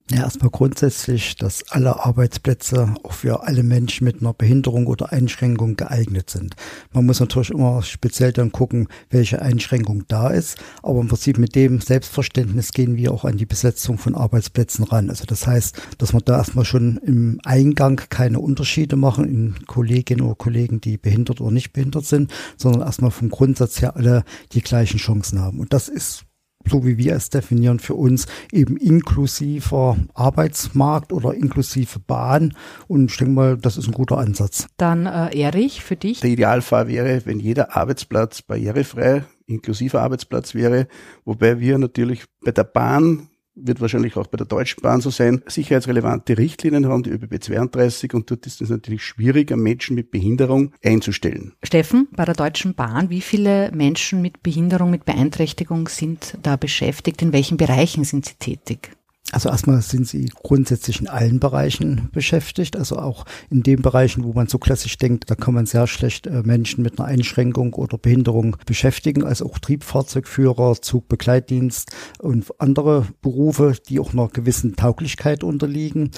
Ja, 0.10 0.22
erstmal 0.22 0.52
grundsätzlich, 0.52 1.36
dass 1.36 1.70
alle 1.70 2.06
Arbeitsplätze 2.06 2.96
auch 3.04 3.12
für 3.12 3.44
alle 3.44 3.62
Menschen 3.62 4.06
mit 4.06 4.22
einer 4.22 4.34
Behinderung 4.34 4.88
oder 4.88 5.12
Einschränkung 5.12 5.76
geeignet 5.76 6.30
sind. 6.30 6.56
Man 6.94 7.06
muss 7.06 7.20
natürlich 7.20 7.50
immer 7.50 7.84
speziell 7.84 8.32
dann 8.32 8.54
gucken, 8.54 8.88
welche 9.10 9.42
Einschränkung 9.42 10.06
da 10.08 10.30
ist. 10.30 10.60
Aber 10.82 11.02
im 11.02 11.10
Prinzip 11.10 11.38
mit 11.38 11.56
dem 11.56 11.82
Selbstverständnis 11.82 12.72
gehen 12.72 12.96
wir 12.96 13.12
auch 13.12 13.26
an 13.26 13.36
die 13.36 13.46
Besetzung 13.46 13.98
von 13.98 14.16
Arbeitsplätzen 14.16 14.86
ran. 14.86 15.10
Also 15.10 15.26
das 15.26 15.46
heißt, 15.46 15.76
dass 15.98 16.14
wir 16.14 16.22
da 16.22 16.38
erstmal 16.38 16.64
schon 16.64 16.96
im 17.06 17.42
Eingang 17.44 17.98
keine 18.10 18.40
Unterschiede 18.40 18.96
machen 18.96 19.28
in 19.28 19.66
Kolleginnen 19.68 20.22
oder 20.22 20.36
Kollegen, 20.36 20.80
die 20.80 20.98
behindert 20.98 21.42
oder 21.42 21.52
nicht 21.52 21.74
behindert 21.74 22.06
sind, 22.06 22.32
sondern 22.56 22.84
erstmal 22.84 23.12
vom 23.12 23.28
Grundsatz 23.28 23.82
her 23.82 23.98
alle 23.98 24.24
die 24.54 24.62
gleichen 24.62 25.00
Chancen 25.00 25.42
haben. 25.42 25.60
Und 25.60 25.74
das 25.74 25.90
ist 25.90 26.27
so 26.70 26.86
wie 26.86 26.98
wir 26.98 27.16
es 27.16 27.30
definieren, 27.30 27.80
für 27.80 27.96
uns 27.96 28.28
eben 28.52 28.78
inklusiver 28.78 29.98
Arbeitsmarkt 30.14 31.14
oder 31.14 31.34
inklusive 31.34 32.00
Bahn. 32.00 32.54
Und 32.88 33.12
ich 33.12 33.18
denke 33.18 33.34
mal, 33.34 33.58
das 33.58 33.78
ist 33.78 33.88
ein 33.88 33.94
guter 33.94 34.18
Ansatz. 34.18 34.68
Dann 34.78 35.06
äh, 35.06 35.38
Erich, 35.38 35.84
für 35.84 35.96
dich? 35.96 36.20
Der 36.22 36.30
Idealfall 36.30 36.88
wäre, 36.88 37.26
wenn 37.26 37.40
jeder 37.40 37.76
Arbeitsplatz 37.76 38.42
barrierefrei, 38.42 39.24
inklusiver 39.46 40.02
Arbeitsplatz 40.02 40.54
wäre, 40.54 40.88
wobei 41.26 41.60
wir 41.60 41.78
natürlich 41.78 42.26
bei 42.44 42.52
der 42.52 42.66
Bahn 42.66 43.30
wird 43.60 43.82
wahrscheinlich 43.82 44.18
auch 44.18 44.28
bei 44.28 44.38
der 44.38 44.48
Deutschen 44.48 44.82
Bahn 44.82 45.02
so 45.02 45.10
sein, 45.10 45.42
sicherheitsrelevante 45.48 46.38
Richtlinien 46.38 46.88
haben, 46.88 47.04
die 47.04 47.10
ÖBB 47.10 47.42
32 47.42 48.14
und 48.14 48.30
dort 48.30 48.46
ist 48.46 48.62
es 48.62 48.70
natürlich 48.70 49.04
schwieriger, 49.04 49.58
Menschen 49.58 49.96
mit 49.96 50.12
Behinderung 50.12 50.74
einzustellen. 50.84 51.54
Steffen, 51.64 52.08
bei 52.12 52.26
der 52.26 52.36
Deutschen 52.36 52.76
Bahn, 52.76 53.10
wie 53.10 53.22
viele 53.22 53.72
Menschen 53.72 54.22
mit 54.22 54.44
Behinderung, 54.44 54.92
mit 54.92 55.06
Beeinträchtigung 55.06 55.88
sind 55.88 56.38
da 56.44 56.56
beschäftigt? 56.56 57.22
In 57.22 57.34
welchen 57.34 57.58
Bereichen 57.58 58.04
sind 58.04 58.26
sie 58.26 58.36
tätig? 58.36 58.92
Also 59.34 59.50
erstmal 59.50 59.82
sind 59.82 60.08
sie 60.08 60.32
grundsätzlich 60.34 61.02
in 61.02 61.10
allen 61.10 61.42
Bereichen 61.42 62.08
beschäftigt, 62.14 62.78
also 62.78 62.98
auch 62.98 63.26
in 63.50 63.62
den 63.62 63.82
Bereichen, 63.82 64.24
wo 64.24 64.32
man 64.32 64.48
so 64.48 64.58
klassisch 64.58 64.98
denkt, 64.98 65.30
da 65.30 65.36
kann 65.36 65.54
man 65.54 65.66
sehr 65.66 65.86
schlecht 65.86 66.28
äh, 66.28 66.44
Menschen 66.44 66.82
mit 66.82 66.98
einer 66.98 67.10
Einschränkung 67.10 67.74
oder 67.74 67.98
Behinderung 67.98 68.56
beschäftigen, 68.66 69.26
also 69.26 69.46
auch 69.46 69.60
Triebfahrzeugführer, 69.60 70.82
Zugbegleitdienst 70.82 71.92
und 72.20 72.46
andere 72.60 73.06
Berufe, 73.22 73.74
die 73.90 74.00
auch 74.00 74.14
einer 74.14 74.30
gewissen 74.30 74.78
Tauglichkeit 74.78 75.44
unterliegen. 75.44 76.12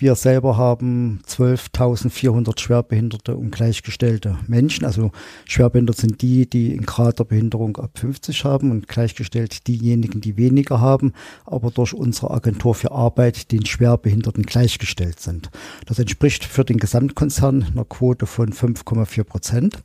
Wir 0.00 0.14
selber 0.14 0.56
haben 0.56 1.20
12.400 1.26 2.60
schwerbehinderte 2.60 3.36
und 3.36 3.50
gleichgestellte 3.50 4.38
Menschen. 4.46 4.84
Also 4.84 5.10
schwerbehindert 5.44 5.96
sind 5.96 6.22
die, 6.22 6.48
die 6.48 6.72
in 6.72 6.86
Grad 6.86 7.18
der 7.18 7.24
Behinderung 7.24 7.76
ab 7.78 7.98
50 7.98 8.44
haben 8.44 8.70
und 8.70 8.86
gleichgestellt 8.86 9.66
diejenigen, 9.66 10.20
die 10.20 10.36
weniger 10.36 10.80
haben, 10.80 11.14
aber 11.44 11.72
durch 11.72 11.94
unsere 11.94 12.30
Agentur 12.30 12.76
für 12.76 12.92
Arbeit 12.92 13.50
den 13.50 13.66
Schwerbehinderten 13.66 14.44
gleichgestellt 14.44 15.18
sind. 15.18 15.50
Das 15.86 15.98
entspricht 15.98 16.44
für 16.44 16.64
den 16.64 16.76
Gesamtkonzern 16.76 17.66
einer 17.72 17.84
Quote 17.84 18.26
von 18.26 18.52
5,4 18.52 19.24
Prozent. 19.24 19.82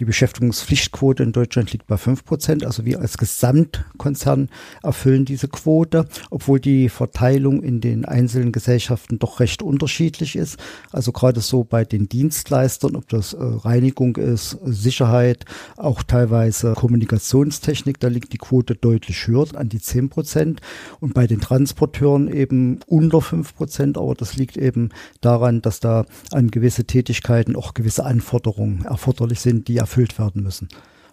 Die 0.00 0.06
Beschäftigungspflichtquote 0.06 1.22
in 1.22 1.32
Deutschland 1.32 1.72
liegt 1.74 1.86
bei 1.86 1.98
fünf 1.98 2.24
Prozent. 2.24 2.64
Also 2.64 2.86
wir 2.86 3.00
als 3.00 3.18
Gesamtkonzern 3.18 4.48
erfüllen 4.82 5.26
diese 5.26 5.46
Quote, 5.46 6.08
obwohl 6.30 6.58
die 6.58 6.88
Verteilung 6.88 7.62
in 7.62 7.82
den 7.82 8.06
einzelnen 8.06 8.50
Gesellschaften 8.50 9.18
doch 9.18 9.40
recht 9.40 9.62
unterschiedlich 9.62 10.36
ist. 10.36 10.56
Also 10.90 11.12
gerade 11.12 11.40
so 11.40 11.64
bei 11.64 11.84
den 11.84 12.08
Dienstleistern, 12.08 12.96
ob 12.96 13.10
das 13.10 13.34
äh, 13.34 13.42
Reinigung 13.42 14.16
ist, 14.16 14.56
Sicherheit, 14.64 15.44
auch 15.76 16.02
teilweise 16.02 16.72
Kommunikationstechnik, 16.72 18.00
da 18.00 18.08
liegt 18.08 18.32
die 18.32 18.38
Quote 18.38 18.76
deutlich 18.76 19.26
höher, 19.26 19.48
an 19.54 19.68
die 19.68 19.82
zehn 19.82 20.08
Prozent. 20.08 20.62
Und 21.00 21.12
bei 21.12 21.26
den 21.26 21.42
Transporteuren 21.42 22.32
eben 22.32 22.80
unter 22.86 23.20
fünf 23.20 23.54
Prozent. 23.54 23.98
Aber 23.98 24.14
das 24.14 24.34
liegt 24.34 24.56
eben 24.56 24.88
daran, 25.20 25.60
dass 25.60 25.78
da 25.78 26.06
an 26.30 26.50
gewisse 26.50 26.84
Tätigkeiten 26.84 27.54
auch 27.54 27.74
gewisse 27.74 28.06
Anforderungen 28.06 28.86
erforderlich 28.86 29.40
sind, 29.40 29.68
die 29.68 29.76
erfüllt 29.90 30.18
werden 30.18 30.42
müssen. 30.42 30.68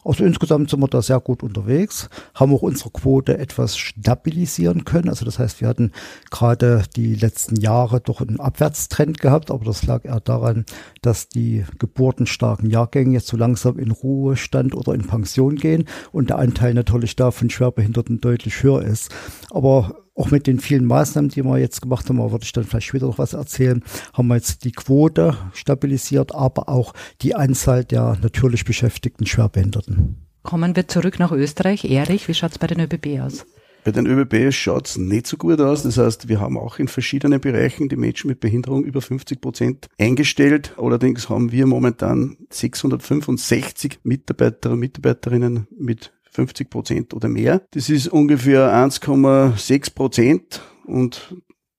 Also 0.06 0.24
insgesamt 0.24 0.70
sind 0.70 0.80
wir 0.80 0.88
da 0.88 1.02
sehr 1.02 1.20
gut 1.20 1.44
unterwegs, 1.44 2.08
haben 2.34 2.54
auch 2.54 2.62
unsere 2.62 2.92
Quote 2.92 3.38
etwas 3.38 3.78
stabilisieren 3.78 4.86
können. 4.86 5.10
Also 5.10 5.26
das 5.26 5.38
heißt, 5.38 5.60
wir 5.60 5.68
hatten 5.68 5.92
gerade 6.32 6.84
die 6.96 7.16
letzten 7.16 7.58
Jahre 7.60 8.00
doch 8.00 8.22
einen 8.22 8.40
Abwärtstrend 8.40 9.20
gehabt, 9.20 9.52
aber 9.52 9.66
das 9.66 9.86
lag 9.86 10.06
eher 10.06 10.22
daran, 10.22 10.66
dass 11.02 11.28
die 11.28 11.66
geburtenstarken 11.78 12.70
Jahrgänge 12.70 13.16
jetzt 13.16 13.28
so 13.28 13.36
langsam 13.36 13.78
in 13.78 13.92
Ruhestand 13.92 14.76
oder 14.76 14.94
in 14.94 15.06
Pension 15.06 15.58
gehen 15.58 15.84
und 16.14 16.30
der 16.30 16.38
Anteil 16.38 16.74
natürlich 16.74 17.18
da 17.18 17.32
von 17.32 17.50
Schwerbehinderten 17.50 18.22
deutlich 18.22 18.64
höher 18.64 18.84
ist. 18.84 19.14
Aber 19.50 20.07
auch 20.18 20.32
mit 20.32 20.48
den 20.48 20.60
vielen 20.60 20.86
Maßnahmen, 20.86 21.30
die 21.30 21.44
wir 21.44 21.58
jetzt 21.60 21.82
gemacht 21.82 22.10
haben, 22.10 22.18
würde 22.18 22.44
ich 22.44 22.52
dann 22.52 22.64
vielleicht 22.64 22.88
später 22.88 23.06
noch 23.06 23.20
was 23.20 23.34
erzählen, 23.34 23.84
haben 24.14 24.28
wir 24.28 24.36
jetzt 24.36 24.66
die 24.66 24.72
Quote 24.72 25.38
stabilisiert, 25.54 26.34
aber 26.34 26.70
auch 26.70 26.94
die 27.22 27.36
Anzahl 27.36 27.86
der 27.86 28.18
natürlich 28.22 28.66
beschäftigten 28.66 29.26
Schwerbehinderten. 29.26 30.18
Kommen 30.44 30.76
wir 30.76 30.88
zurück 30.88 31.20
nach 31.20 31.32
Österreich. 31.32 31.86
Erich, 31.86 32.28
wie 32.28 32.34
schaut 32.34 32.52
es 32.52 32.60
bei 32.60 32.68
den 32.68 32.80
ÖBB 32.80 33.20
aus? 33.22 33.46
Bei 33.84 33.92
den 33.92 34.06
ÖBB 34.06 34.52
schaut 34.52 34.88
es 34.88 34.98
nicht 34.98 35.28
so 35.28 35.38
gut 35.38 35.62
aus. 35.62 35.84
Das 35.84 35.98
heißt, 35.98 36.28
wir 36.28 36.42
haben 36.42 36.58
auch 36.58 36.80
in 36.80 36.90
verschiedenen 36.90 37.40
Bereichen 37.40 37.88
die 37.88 37.96
Menschen 37.96 38.28
mit 38.28 38.40
Behinderung 38.42 38.84
über 38.84 39.02
50 39.02 39.40
Prozent 39.40 39.88
eingestellt. 39.98 40.74
Allerdings 40.78 41.30
haben 41.30 41.52
wir 41.54 41.68
momentan 41.68 42.38
665 42.50 44.00
Mitarbeiter 44.04 44.72
und 44.72 44.80
Mitarbeiterinnen 44.80 45.68
mit 45.78 46.12
50 46.32 46.70
Prozent 46.70 47.14
oder 47.14 47.30
mehr. 47.30 47.62
Das 47.72 47.90
ist 47.90 48.08
ungefähr 48.08 48.74
1,6 48.74 49.94
Prozent 49.94 50.62
und 50.86 51.36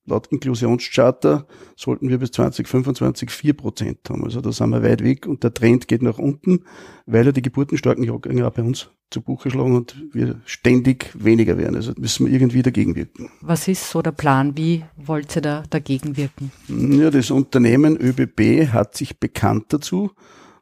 laut 0.09 0.27
Inklusionscharter 0.29 1.47
sollten 1.77 2.09
wir 2.09 2.19
bis 2.19 2.33
2025 2.33 3.31
4 3.31 3.53
Prozent 3.55 3.99
haben. 4.09 4.25
Also 4.25 4.41
da 4.41 4.51
sind 4.53 4.71
wir 4.71 4.83
weit 4.83 5.05
weg 5.05 5.27
und 5.27 5.45
der 5.45 5.55
Trend 5.55 5.87
geht 5.87 6.03
nach 6.03 6.19
unten, 6.19 6.65
weil 7.07 7.27
ja 7.27 7.33
die 7.33 7.43
geburtenstarken 7.43 8.05
Jahrgänge 8.05 8.47
auch 8.47 8.53
bei 8.53 8.63
uns 8.63 8.91
zu 9.11 9.23
Buche 9.23 9.51
schlagen 9.51 9.75
und 9.75 9.97
wir 10.13 10.41
ständig 10.45 11.11
weniger 11.15 11.57
werden. 11.57 11.77
Also 11.77 11.93
müssen 11.97 12.27
wir 12.27 12.33
irgendwie 12.33 12.63
dagegen 12.63 12.95
wirken. 12.95 13.31
Was 13.41 13.69
ist 13.69 13.91
so 13.91 14.03
der 14.03 14.13
Plan? 14.13 14.57
Wie 14.57 14.85
wollt 14.97 15.35
ihr 15.37 15.43
da 15.43 15.63
dagegen 15.71 16.17
wirken? 16.17 16.53
Ja, 16.69 17.11
das 17.11 17.31
Unternehmen 17.31 17.97
ÖBB 17.97 18.69
hat 18.73 18.97
sich 18.97 19.19
bekannt 19.19 19.67
dazu 19.69 20.11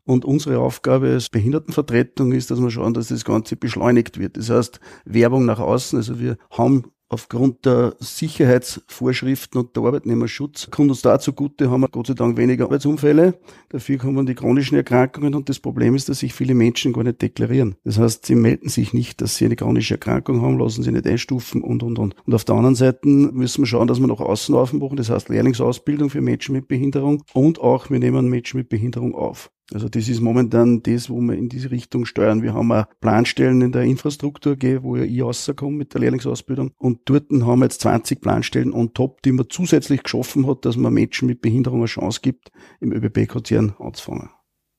und 0.06 0.24
unsere 0.24 0.60
Aufgabe 0.60 1.08
als 1.08 1.28
Behindertenvertretung 1.28 2.32
ist, 2.32 2.50
dass 2.50 2.60
wir 2.60 2.70
schauen, 2.70 2.94
dass 2.94 3.08
das 3.08 3.24
Ganze 3.24 3.56
beschleunigt 3.56 4.18
wird. 4.18 4.36
Das 4.36 4.48
heißt, 4.48 4.80
Werbung 5.04 5.44
nach 5.44 5.58
außen. 5.58 5.98
Also 5.98 6.18
wir 6.20 6.38
haben 6.50 6.84
aufgrund 7.08 7.64
der 7.64 7.94
Sicherheitsvorschriften 8.00 9.60
und 9.60 9.76
der 9.76 9.84
Arbeitnehmerschutz 9.84 10.70
kommt 10.70 10.90
uns 10.90 11.02
da 11.02 11.18
zugute, 11.18 11.70
haben 11.70 11.82
wir 11.82 11.88
Gott 11.88 12.08
sei 12.08 12.14
Dank 12.14 12.36
weniger 12.36 12.64
Arbeitsunfälle. 12.64 13.38
Dafür 13.68 13.98
kommen 13.98 14.26
die 14.26 14.34
chronischen 14.34 14.76
Erkrankungen 14.76 15.34
und 15.34 15.48
das 15.48 15.60
Problem 15.60 15.94
ist, 15.94 16.08
dass 16.08 16.20
sich 16.20 16.34
viele 16.34 16.54
Menschen 16.54 16.92
gar 16.92 17.04
nicht 17.04 17.22
deklarieren. 17.22 17.76
Das 17.84 17.98
heißt, 17.98 18.26
sie 18.26 18.34
melden 18.34 18.68
sich 18.68 18.92
nicht, 18.92 19.20
dass 19.20 19.36
sie 19.36 19.44
eine 19.44 19.56
chronische 19.56 19.94
Erkrankung 19.94 20.42
haben, 20.42 20.58
lassen 20.58 20.82
sie 20.82 20.92
nicht 20.92 21.06
einstufen 21.06 21.62
und, 21.62 21.82
und, 21.82 21.98
und. 21.98 22.16
Und 22.26 22.34
auf 22.34 22.44
der 22.44 22.56
anderen 22.56 22.74
Seite 22.74 23.06
müssen 23.08 23.62
wir 23.62 23.66
schauen, 23.66 23.86
dass 23.86 24.00
wir 24.00 24.06
noch 24.06 24.20
außen 24.20 24.54
aufmachen, 24.54 24.96
das 24.96 25.10
heißt 25.10 25.28
Lehrlingsausbildung 25.28 26.10
für 26.10 26.20
Menschen 26.20 26.54
mit 26.54 26.66
Behinderung 26.68 27.22
und 27.34 27.60
auch 27.60 27.88
wir 27.90 27.98
nehmen 28.00 28.28
Menschen 28.28 28.58
mit 28.58 28.68
Behinderung 28.68 29.14
auf. 29.14 29.50
Also 29.72 29.88
das 29.88 30.08
ist 30.08 30.20
momentan 30.20 30.82
das, 30.82 31.10
wo 31.10 31.20
wir 31.20 31.34
in 31.34 31.48
diese 31.48 31.70
Richtung 31.70 32.06
steuern. 32.06 32.42
Wir 32.42 32.54
haben 32.54 32.70
auch 32.70 32.86
Planstellen 33.00 33.60
in 33.62 33.72
der 33.72 33.82
Infrastruktur, 33.82 34.56
wo 34.82 34.96
ja 34.96 35.02
ich 35.02 35.22
rauskomme 35.22 35.76
mit 35.76 35.92
der 35.92 36.02
Lehrlingsausbildung. 36.02 36.70
Und 36.78 37.00
dort 37.06 37.30
haben 37.30 37.60
wir 37.60 37.66
jetzt 37.66 37.80
20 37.80 38.20
Planstellen 38.20 38.72
on 38.72 38.94
top, 38.94 39.22
die 39.22 39.32
man 39.32 39.46
zusätzlich 39.48 40.04
geschaffen 40.04 40.46
hat, 40.46 40.64
dass 40.64 40.76
man 40.76 40.94
Menschen 40.94 41.26
mit 41.26 41.40
Behinderung 41.40 41.80
eine 41.80 41.86
Chance 41.86 42.20
gibt, 42.22 42.52
im 42.80 42.92
ÖBB-Konzern 42.92 43.74
anzufangen. 43.78 44.30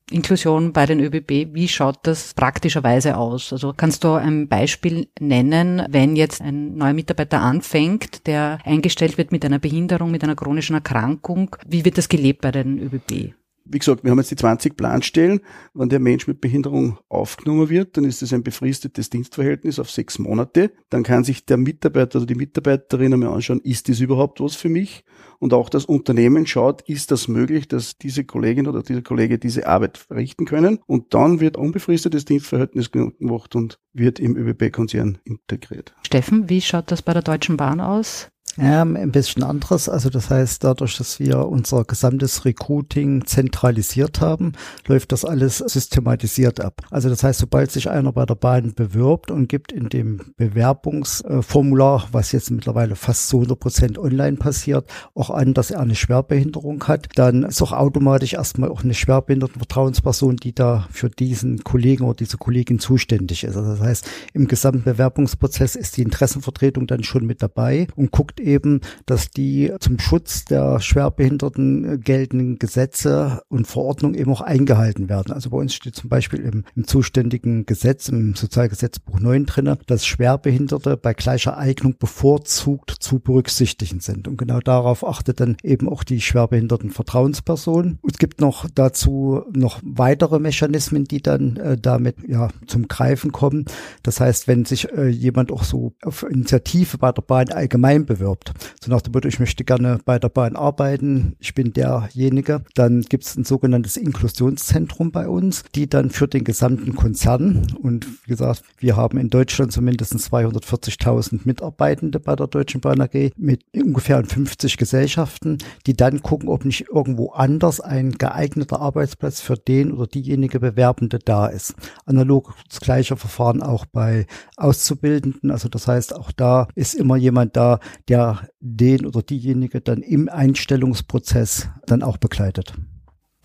Inklusion 0.09 0.71
bei 0.71 0.85
den 0.85 1.01
ÖBB, 1.01 1.53
wie 1.53 1.67
schaut 1.67 1.99
das 2.03 2.33
praktischerweise 2.33 3.17
aus? 3.17 3.51
Also 3.51 3.73
kannst 3.75 4.05
du 4.05 4.13
ein 4.13 4.47
Beispiel 4.47 5.09
nennen, 5.19 5.85
wenn 5.89 6.15
jetzt 6.15 6.41
ein 6.41 6.77
neuer 6.77 6.93
Mitarbeiter 6.93 7.41
anfängt, 7.41 8.25
der 8.25 8.59
eingestellt 8.63 9.17
wird 9.17 9.33
mit 9.33 9.43
einer 9.43 9.59
Behinderung, 9.59 10.11
mit 10.11 10.23
einer 10.23 10.37
chronischen 10.37 10.75
Erkrankung, 10.75 11.57
wie 11.67 11.83
wird 11.83 11.97
das 11.97 12.07
gelebt 12.07 12.39
bei 12.39 12.51
den 12.51 12.79
ÖBB? 12.79 13.33
Wie 13.69 13.79
gesagt, 13.79 14.03
wir 14.03 14.11
haben 14.11 14.17
jetzt 14.17 14.31
die 14.31 14.35
20 14.35 14.75
Planstellen. 14.75 15.41
Wenn 15.73 15.89
der 15.89 15.99
Mensch 15.99 16.27
mit 16.27 16.41
Behinderung 16.41 16.99
aufgenommen 17.09 17.69
wird, 17.69 17.97
dann 17.97 18.03
ist 18.03 18.21
es 18.21 18.33
ein 18.33 18.43
befristetes 18.43 19.09
Dienstverhältnis 19.09 19.79
auf 19.79 19.89
sechs 19.89 20.19
Monate. 20.19 20.71
Dann 20.89 21.03
kann 21.03 21.23
sich 21.23 21.45
der 21.45 21.57
Mitarbeiter 21.57 22.19
oder 22.19 22.25
die 22.25 22.35
Mitarbeiterin 22.35 23.13
einmal 23.13 23.29
anschauen, 23.29 23.61
ist 23.61 23.89
das 23.89 23.99
überhaupt 23.99 24.41
was 24.41 24.55
für 24.55 24.69
mich? 24.69 25.03
Und 25.39 25.53
auch 25.53 25.69
das 25.69 25.85
Unternehmen 25.85 26.47
schaut, 26.47 26.81
ist 26.83 27.11
das 27.11 27.27
möglich, 27.27 27.67
dass 27.67 27.97
diese 27.97 28.23
Kollegin 28.23 28.67
oder 28.67 28.81
dieser 28.81 29.01
Kollege 29.01 29.37
diese 29.37 29.67
Arbeit 29.67 29.97
verrichten 29.97 30.45
können? 30.45 30.79
Und 30.87 31.13
dann 31.13 31.39
wird 31.39 31.57
unbefristetes 31.57 32.25
Dienstverhältnis 32.25 32.91
gemacht 32.91 33.55
und 33.55 33.79
wird 33.93 34.19
im 34.19 34.35
ÖBB-Konzern 34.35 35.19
integriert. 35.25 35.95
Steffen, 36.05 36.49
wie 36.49 36.61
schaut 36.61 36.91
das 36.91 37.01
bei 37.01 37.13
der 37.13 37.21
Deutschen 37.21 37.57
Bahn 37.57 37.81
aus? 37.81 38.29
Ja, 38.59 38.81
ein 38.81 39.11
bisschen 39.11 39.43
anderes. 39.43 39.87
Also 39.87 40.09
das 40.09 40.31
heißt, 40.31 40.63
dadurch, 40.63 40.97
dass 40.97 41.19
wir 41.19 41.47
unser 41.47 41.83
gesamtes 41.83 42.43
Recruiting 42.43 43.25
zentralisiert 43.27 44.19
haben, 44.19 44.53
läuft 44.87 45.11
das 45.11 45.25
alles 45.25 45.59
systematisiert 45.59 46.59
ab. 46.59 46.81
Also 46.89 47.07
das 47.07 47.23
heißt, 47.23 47.39
sobald 47.39 47.71
sich 47.71 47.87
einer 47.87 48.11
bei 48.11 48.25
der 48.25 48.33
Bahn 48.33 48.73
bewirbt 48.73 49.29
und 49.29 49.47
gibt 49.47 49.71
in 49.71 49.89
dem 49.89 50.21
Bewerbungsformular, 50.37 52.07
was 52.11 52.31
jetzt 52.31 52.49
mittlerweile 52.49 52.95
fast 52.95 53.29
zu 53.29 53.37
100 53.37 53.59
Prozent 53.59 53.99
online 53.99 54.37
passiert, 54.37 54.89
auch 55.13 55.29
an, 55.29 55.53
dass 55.53 55.69
er 55.69 55.81
eine 55.81 55.93
Schwerbehinderung 55.95 56.83
hat, 56.85 57.09
dann 57.13 57.43
ist 57.43 57.61
auch 57.61 57.73
automatisch 57.73 58.33
erstmal 58.33 58.69
auch 58.69 58.83
eine 58.83 58.95
Schwerbehindertenvertrauensperson, 58.95 60.37
die 60.37 60.55
da 60.55 60.87
für 60.89 61.11
diesen 61.11 61.63
Kollegen 61.63 62.05
oder 62.05 62.15
diese 62.15 62.37
Kollegin 62.37 62.79
zuständig 62.79 63.43
ist. 63.43 63.55
Also 63.55 63.69
das 63.69 63.81
heißt, 63.81 64.09
im 64.33 64.47
gesamten 64.47 64.83
Bewerbungsprozess 64.83 65.75
ist 65.75 65.97
die 65.97 66.01
Interessenvertretung 66.01 66.87
dann 66.87 67.03
schon 67.03 67.27
mit 67.27 67.43
dabei 67.43 67.87
und 67.95 68.11
guckt 68.11 68.39
eben, 68.47 68.81
dass 69.05 69.29
die 69.29 69.71
zum 69.79 69.99
Schutz 69.99 70.45
der 70.45 70.79
Schwerbehinderten 70.79 72.01
geltenden 72.01 72.57
Gesetze 72.57 73.41
und 73.49 73.67
Verordnungen 73.67 74.15
eben 74.15 74.31
auch 74.31 74.41
eingehalten 74.41 75.09
werden. 75.09 75.33
Also 75.33 75.49
bei 75.49 75.57
uns 75.57 75.73
steht 75.73 75.95
zum 75.95 76.09
Beispiel 76.09 76.39
im, 76.39 76.63
im 76.75 76.87
zuständigen 76.87 77.65
Gesetz, 77.65 78.09
im 78.09 78.35
Sozialgesetzbuch 78.35 79.19
9 79.19 79.45
drinne, 79.45 79.77
dass 79.85 80.05
Schwerbehinderte 80.05 80.97
bei 80.97 81.13
gleicher 81.13 81.57
Eignung 81.57 81.95
bevorzugt 81.99 82.91
zu 82.99 83.19
berücksichtigen 83.19 83.99
sind. 83.99 84.27
Und 84.27 84.37
genau 84.37 84.59
darauf 84.59 85.05
achtet 85.05 85.39
dann 85.39 85.57
eben 85.63 85.89
auch 85.89 86.03
die 86.03 86.21
schwerbehinderten 86.21 86.89
Vertrauensperson. 86.89 87.99
Es 88.09 88.17
gibt 88.17 88.41
noch 88.41 88.67
dazu 88.73 89.43
noch 89.51 89.81
weitere 89.83 90.39
Mechanismen, 90.39 91.03
die 91.03 91.21
dann 91.21 91.57
äh, 91.57 91.77
damit 91.77 92.17
ja 92.27 92.49
zum 92.65 92.87
Greifen 92.87 93.31
kommen. 93.31 93.65
Das 94.03 94.19
heißt, 94.19 94.47
wenn 94.47 94.65
sich 94.65 94.91
äh, 94.93 95.07
jemand 95.07 95.51
auch 95.51 95.63
so 95.63 95.93
auf 96.03 96.23
Initiative 96.23 96.97
bei 96.97 97.11
der 97.11 97.21
Bahn 97.21 97.49
allgemein 97.49 98.05
bewirbt, 98.05 98.36
bewirbt. 98.37 98.53
So 98.83 98.91
nach 98.91 99.01
dem 99.01 99.13
Motto, 99.13 99.27
ich 99.27 99.39
möchte 99.39 99.63
gerne 99.63 99.99
bei 100.05 100.19
der 100.19 100.29
Bahn 100.29 100.55
arbeiten, 100.55 101.35
ich 101.39 101.53
bin 101.53 101.73
derjenige. 101.73 102.63
Dann 102.75 103.01
gibt 103.01 103.25
es 103.25 103.35
ein 103.35 103.43
sogenanntes 103.43 103.97
Inklusionszentrum 103.97 105.11
bei 105.11 105.27
uns, 105.27 105.63
die 105.75 105.89
dann 105.89 106.09
für 106.09 106.27
den 106.27 106.43
gesamten 106.43 106.95
Konzern 106.95 107.67
und 107.81 108.07
wie 108.25 108.31
gesagt, 108.31 108.63
wir 108.77 108.95
haben 108.95 109.17
in 109.17 109.29
Deutschland 109.29 109.71
zumindest 109.71 110.13
240.000 110.13 111.41
Mitarbeitende 111.45 112.19
bei 112.19 112.35
der 112.35 112.47
Deutschen 112.47 112.81
Bahn 112.81 113.01
AG 113.01 113.31
mit 113.37 113.63
ungefähr 113.75 114.23
50 114.23 114.77
Gesellschaften, 114.77 115.57
die 115.85 115.95
dann 115.95 116.21
gucken, 116.21 116.49
ob 116.49 116.65
nicht 116.65 116.87
irgendwo 116.89 117.31
anders 117.31 117.79
ein 117.79 118.11
geeigneter 118.11 118.79
Arbeitsplatz 118.79 119.41
für 119.41 119.57
den 119.57 119.91
oder 119.91 120.07
diejenige 120.07 120.59
Bewerbende 120.59 121.19
da 121.19 121.47
ist. 121.47 121.75
Analog 122.05 122.55
das 122.69 122.79
gleiche 122.79 123.17
Verfahren 123.17 123.61
auch 123.61 123.85
bei 123.85 124.25
Auszubildenden. 124.55 125.51
Also 125.51 125.69
das 125.69 125.87
heißt, 125.87 126.15
auch 126.15 126.31
da 126.31 126.67
ist 126.75 126.93
immer 126.93 127.17
jemand 127.17 127.55
da, 127.55 127.79
der 128.07 128.26
den 128.59 129.05
oder 129.05 129.21
diejenige 129.21 129.81
dann 129.81 130.01
im 130.01 130.29
Einstellungsprozess 130.29 131.69
dann 131.85 132.03
auch 132.03 132.17
begleitet. 132.17 132.73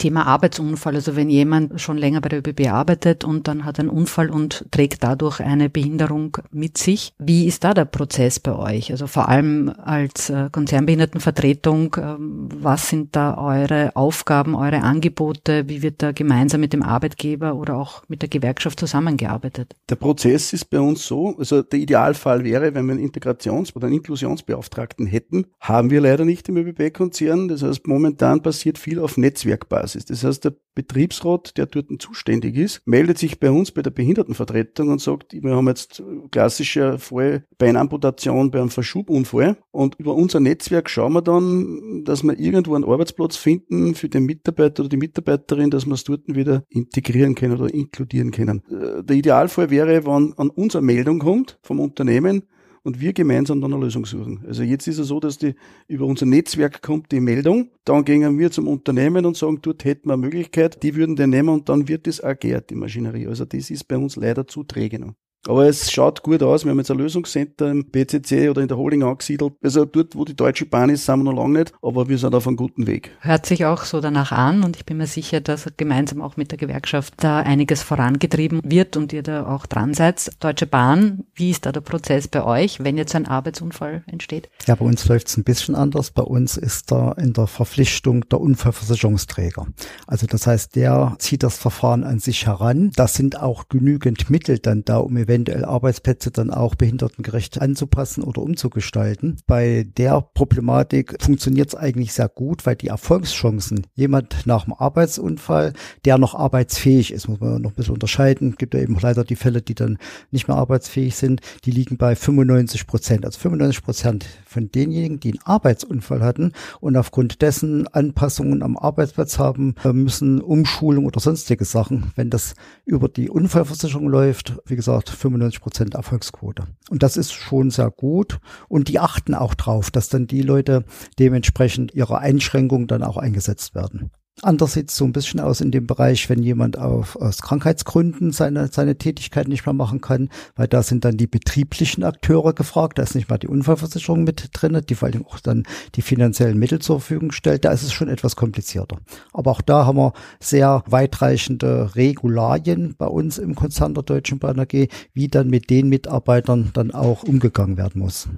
Thema 0.03 0.27
Arbeitsunfall. 0.27 0.97
Also 0.97 1.15
wenn 1.15 1.31
jemand 1.31 1.81
schon 1.81 1.97
länger 1.97 2.21
bei 2.21 2.29
der 2.29 2.41
ÖBB 2.41 2.67
arbeitet 2.67 3.23
und 3.23 3.47
dann 3.47 3.65
hat 3.65 3.79
einen 3.79 3.89
Unfall 3.89 4.31
und 4.31 4.65
trägt 4.73 5.05
dadurch 5.05 5.39
eine 5.39 5.71
Behinderung 5.71 6.39
mit 6.51 6.77
sich. 6.77 7.13
Wie 7.21 7.47
ist 7.47 7.63
da 7.63 7.73
der 7.73 7.85
Prozess 7.85 8.41
bei 8.41 8.53
euch? 8.53 8.91
Also 8.91 9.07
vor 9.07 9.29
allem 9.29 9.73
als 9.85 10.29
äh, 10.29 10.49
Konzernbehindertenvertretung, 10.51 11.95
ähm, 12.01 12.49
was 12.53 12.89
sind 12.89 13.15
da 13.15 13.39
eure 13.39 13.95
Aufgaben, 13.95 14.57
eure 14.57 14.83
Angebote? 14.83 15.69
Wie 15.69 15.83
wird 15.83 16.03
da 16.03 16.11
gemeinsam 16.11 16.61
mit 16.61 16.73
dem 16.73 16.83
Arbeitgeber 16.83 17.55
oder 17.55 17.77
auch 17.77 18.03
mit 18.09 18.23
der 18.23 18.29
Gewerkschaft 18.29 18.81
zusammengearbeitet? 18.81 19.77
Der 19.89 19.95
Prozess 19.95 20.53
ist 20.53 20.65
bei 20.65 20.81
uns 20.81 21.07
so, 21.07 21.37
also 21.39 21.63
der 21.63 21.79
Idealfall 21.79 22.43
wäre, 22.43 22.75
wenn 22.75 22.87
wir 22.87 22.95
einen 22.95 23.09
Integrations- 23.09 23.77
oder 23.77 23.87
einen 23.87 23.99
Inklusionsbeauftragten 23.99 25.07
hätten, 25.07 25.47
haben 25.61 25.91
wir 25.91 26.01
leider 26.01 26.25
nicht 26.25 26.49
im 26.49 26.57
ÖBB-Konzern. 26.57 27.47
Das 27.47 27.63
heißt, 27.63 27.87
momentan 27.87 28.43
passiert 28.43 28.79
viel 28.79 28.99
auf 28.99 29.17
Netzwerkbasis. 29.17 29.92
Basis. 29.93 30.05
Das 30.07 30.25
heißt, 30.25 30.45
der 30.45 30.55
Betriebsrat, 30.75 31.57
der 31.57 31.67
dort 31.67 31.87
zuständig 32.01 32.57
ist, 32.57 32.83
meldet 32.87 33.19
sich 33.19 33.39
bei 33.39 33.51
uns 33.51 33.71
bei 33.71 33.83
der 33.83 33.91
Behindertenvertretung 33.91 34.89
und 34.89 35.01
sagt, 35.01 35.35
wir 35.35 35.55
haben 35.55 35.69
jetzt 35.69 36.03
klassischer 36.31 36.99
Fall 36.99 37.45
bei 37.59 37.69
einer 37.69 37.81
Amputation, 37.81 38.51
bei 38.51 38.61
einem 38.61 38.71
Verschubunfall 38.71 39.59
und 39.71 39.97
über 39.99 40.15
unser 40.15 40.41
Netzwerk 40.41 40.89
schauen 40.89 41.13
wir 41.13 41.23
dann, 41.23 42.05
dass 42.05 42.23
wir 42.23 42.39
irgendwo 42.39 42.75
einen 42.75 42.85
Arbeitsplatz 42.85 43.37
finden 43.37 43.95
für 43.95 44.09
den 44.09 44.25
Mitarbeiter 44.25 44.83
oder 44.83 44.89
die 44.89 44.97
Mitarbeiterin, 44.97 45.71
dass 45.71 45.87
wir 45.87 45.95
es 45.95 46.05
dort 46.05 46.23
wieder 46.27 46.65
integrieren 46.69 47.35
können 47.35 47.61
oder 47.61 47.73
inkludieren 47.73 48.31
können. 48.31 48.63
Äh, 48.71 49.05
der 49.05 49.17
Idealfall 49.17 49.71
wäre, 49.71 50.07
wenn 50.07 50.33
an 50.37 50.51
unsere 50.51 50.83
Meldung 50.83 51.19
kommt 51.19 51.59
vom 51.63 51.81
Unternehmen, 51.81 52.45
und 52.85 53.01
wir 53.01 53.13
gemeinsam 53.13 53.61
dann 53.61 53.73
eine 53.73 53.85
Lösung 53.85 54.05
suchen. 54.07 54.45
Also 54.47 54.63
jetzt 54.63 54.87
ist 54.89 54.99
es 54.99 55.09
so, 55.09 55.21
dass 55.21 55.39
die 55.39 55.55
über 55.87 56.07
unser 56.07 56.27
Netzwerk 56.27 56.83
kommt 56.83 57.13
die 57.13 57.21
Meldung, 57.21 57.71
dann 57.85 58.05
gehen 58.05 58.39
wir 58.39 58.51
zum 58.51 58.69
Unternehmen 58.69 59.25
und 59.25 59.37
sagen, 59.37 59.61
dort 59.63 59.85
hätten 59.85 60.09
wir 60.09 60.15
eine 60.15 60.23
Möglichkeit, 60.23 60.83
die 60.83 60.95
würden 60.95 61.17
den 61.17 61.31
nehmen 61.31 61.51
und 61.51 61.69
dann 61.69 61.89
wird 61.89 62.07
das 62.07 62.23
agiert, 62.23 62.71
die 62.71 62.75
Maschinerie. 62.75 63.27
Also 63.27 63.45
das 63.45 63.71
ist 63.71 63.85
bei 63.85 63.97
uns 63.97 64.17
leider 64.17 64.47
zu 64.47 64.65
träge 64.65 64.99
noch. 64.99 65.15
Aber 65.49 65.67
es 65.67 65.91
schaut 65.91 66.23
gut 66.23 66.41
aus. 66.43 66.65
Wir 66.65 66.71
haben 66.71 66.79
jetzt 66.79 66.91
ein 66.93 66.99
Lösungscenter 66.99 67.69
im 67.69 67.85
BCC 67.85 68.49
oder 68.49 68.63
in 68.63 68.69
der 68.69 68.77
Holding 68.77 69.03
angesiedelt. 69.03 69.55
Also 69.61 69.85
dort, 69.85 70.15
wo 70.15 70.25
die 70.25 70.37
Deutsche 70.37 70.67
Bahn 70.67 70.89
ist, 70.89 71.05
sind 71.05 71.19
wir 71.19 71.33
noch 71.33 71.43
lange 71.43 71.59
nicht, 71.59 71.73
aber 71.83 72.09
wir 72.09 72.17
sind 72.17 72.33
auf 72.33 72.47
einem 72.47 72.57
guten 72.57 72.87
Weg. 72.87 73.11
Hört 73.21 73.47
sich 73.47 73.65
auch 73.65 73.83
so 73.83 74.01
danach 74.01 74.31
an 74.31 74.63
und 74.63 74.77
ich 74.77 74.87
bin 74.87 74.99
mir 74.99 75.09
sicher, 75.09 75.41
dass 75.41 75.67
gemeinsam 75.77 76.23
auch 76.23 76.37
mit 76.37 76.53
der 76.53 76.59
Gewerkschaft 76.59 77.15
da 77.17 77.41
einiges 77.41 77.83
vorangetrieben 77.83 78.61
wird 78.63 78.97
und 78.97 79.13
ihr 79.13 79.25
da 79.25 79.47
auch 79.47 79.67
dran 79.67 79.95
seid. 79.95 80.31
Deutsche 80.39 80.69
Bahn, 80.69 81.25
wie 81.35 81.51
ist 81.51 81.67
da 81.67 81.73
der 81.73 81.81
Prozess 81.81 82.29
bei 82.29 82.45
euch, 82.45 82.79
wenn 82.79 82.97
jetzt 82.97 83.17
ein 83.17 83.27
Arbeitsunfall 83.27 84.05
entsteht? 84.07 84.49
Ja, 84.67 84.77
bei 84.77 84.85
uns 84.85 85.09
läuft 85.09 85.27
es 85.27 85.37
ein 85.37 85.45
bisschen 85.45 85.75
anders. 85.75 86.13
Bei 86.13 86.23
uns 86.23 86.57
ist 86.57 86.93
da 86.93 87.13
in 87.13 87.33
der 87.33 87.49
Verpflichtung 87.49 88.29
der 88.29 88.41
Unfallversicherungsträger. 88.41 89.67
Also 90.07 90.29
das 90.29 90.47
heißt, 90.47 90.77
der 90.77 91.17
zieht 91.19 91.43
das 91.43 91.59
Verfahren 91.59 92.05
an 92.05 92.21
sich 92.21 92.47
heran. 92.47 92.93
Da 92.95 93.09
sind 93.09 93.41
auch 93.41 93.69
genügend 93.69 94.31
Mittel 94.31 94.61
dann 94.61 94.85
da, 94.85 94.99
um 94.99 95.17
eventuell 95.17 95.32
eventuell 95.33 95.65
Arbeitsplätze 95.65 96.31
dann 96.31 96.51
auch 96.51 96.75
behindertengerecht 96.75 97.61
anzupassen 97.61 98.23
oder 98.23 98.43
umzugestalten. 98.43 99.39
Bei 99.47 99.87
der 99.97 100.21
Problematik 100.21 101.17
funktioniert 101.21 101.69
es 101.69 101.75
eigentlich 101.75 102.13
sehr 102.13 102.29
gut, 102.29 102.67
weil 102.67 102.77
die 102.77 102.89
Erfolgschancen, 102.89 103.87
jemand 103.95 104.47
nach 104.47 104.65
dem 104.65 104.75
Arbeitsunfall, 104.75 105.73
der 106.05 106.19
noch 106.19 106.35
arbeitsfähig 106.35 107.13
ist, 107.13 107.29
muss 107.29 107.41
man 107.41 107.63
noch 107.63 107.71
ein 107.71 107.75
bisschen 107.75 107.95
unterscheiden. 107.95 108.57
Gibt 108.59 108.75
ja 108.75 108.81
eben 108.81 108.99
leider 109.01 109.25
die 109.25 109.37
Fälle, 109.37 109.63
die 109.63 109.75
dann 109.75 109.99
nicht 110.31 110.49
mehr 110.49 110.57
arbeitsfähig 110.59 111.17
sind, 111.17 111.41
die 111.65 111.71
liegen 111.71 111.97
bei 111.97 112.15
95 112.15 112.87
Prozent. 112.87 113.25
Also 113.25 113.39
95 113.41 113.83
Prozent 113.83 114.27
von 114.45 114.71
denjenigen, 114.71 115.19
die 115.19 115.31
einen 115.31 115.43
Arbeitsunfall 115.45 116.21
hatten 116.21 116.53
und 116.81 116.97
aufgrund 116.97 117.41
dessen 117.41 117.89
Anpassungen 117.89 118.63
am 118.63 118.77
Arbeitsplatz 118.77 119.39
haben 119.39 119.75
äh, 119.85 119.93
müssen, 119.93 120.41
Umschulung 120.41 121.07
oder 121.07 121.21
sonstige 121.21 121.65
Sachen, 121.65 122.13
wenn 122.17 122.29
das 122.29 122.55
über 122.85 123.09
die 123.09 123.31
Unfallversicherung 123.31 124.09
läuft, 124.09 124.57
wie 124.67 124.77
gesagt, 124.77 125.09
95 125.23 125.61
Prozent 125.61 125.95
Erfolgsquote. 125.95 126.65
Und 126.91 127.03
das 127.03 127.17
ist 127.17 127.33
schon 127.33 127.71
sehr 127.71 127.91
gut. 127.91 128.39
Und 128.69 128.89
die 128.89 128.99
achten 128.99 129.35
auch 129.35 129.55
drauf, 129.55 129.91
dass 129.91 130.09
dann 130.09 130.27
die 130.27 130.43
Leute 130.43 130.85
dementsprechend 131.19 131.95
ihre 131.95 132.19
Einschränkungen 132.19 132.87
dann 132.87 133.03
auch 133.03 133.17
eingesetzt 133.17 133.75
werden. 133.75 134.11
Anders 134.41 134.73
sieht 134.73 134.89
es 134.89 134.97
so 134.97 135.05
ein 135.05 135.13
bisschen 135.13 135.41
aus 135.41 135.61
in 135.61 135.71
dem 135.71 135.87
Bereich, 135.87 136.29
wenn 136.31 136.43
jemand 136.43 136.79
auf, 136.79 137.17
aus 137.17 137.43
Krankheitsgründen 137.43 138.33
seine, 138.33 138.69
seine 138.69 138.97
Tätigkeit 138.97 139.47
nicht 139.47 139.67
mehr 139.67 139.75
machen 139.75 140.01
kann, 140.01 140.31
weil 140.57 140.67
da 140.67 140.83
sind 140.83 141.05
dann 141.05 141.19
die 141.19 141.27
betrieblichen 141.27 142.03
Akteure 142.03 142.55
gefragt, 142.55 142.99
da 142.99 143.03
ist 143.03 143.15
nicht 143.15 143.29
mal 143.29 143.37
die 143.37 143.47
Unfallversicherung 143.47 144.25
mit 144.25 144.49
drin, 144.55 144.81
die 144.89 144.95
vor 144.95 145.09
allem 145.09 145.27
auch 145.27 145.39
dann 145.39 145.65
die 145.95 146.03
finanziellen 146.03 146.59
Mittel 146.59 146.81
zur 146.81 147.01
Verfügung 147.01 147.31
stellt, 147.31 147.67
da 147.67 147.73
ist 147.73 147.83
es 147.83 147.93
schon 147.93 148.09
etwas 148.09 148.35
komplizierter. 148.35 148.99
Aber 149.35 149.51
auch 149.51 149.61
da 149.61 149.85
haben 149.85 149.99
wir 149.99 150.15
sehr 150.41 150.83
weitreichende 150.87 151.95
Regularien 151.95 152.95
bei 152.97 153.07
uns 153.07 153.37
im 153.37 153.55
Konzern 153.55 153.93
der 153.95 154.03
Deutschen 154.03 154.39
Bahn 154.39 154.59
AG, 154.59 154.89
wie 155.13 155.29
dann 155.29 155.51
mit 155.51 155.69
den 155.69 155.89
Mitarbeitern 155.89 156.71
dann 156.73 156.91
auch 156.91 157.23
umgegangen 157.23 157.77
werden 157.77 158.01
muss. 158.01 158.29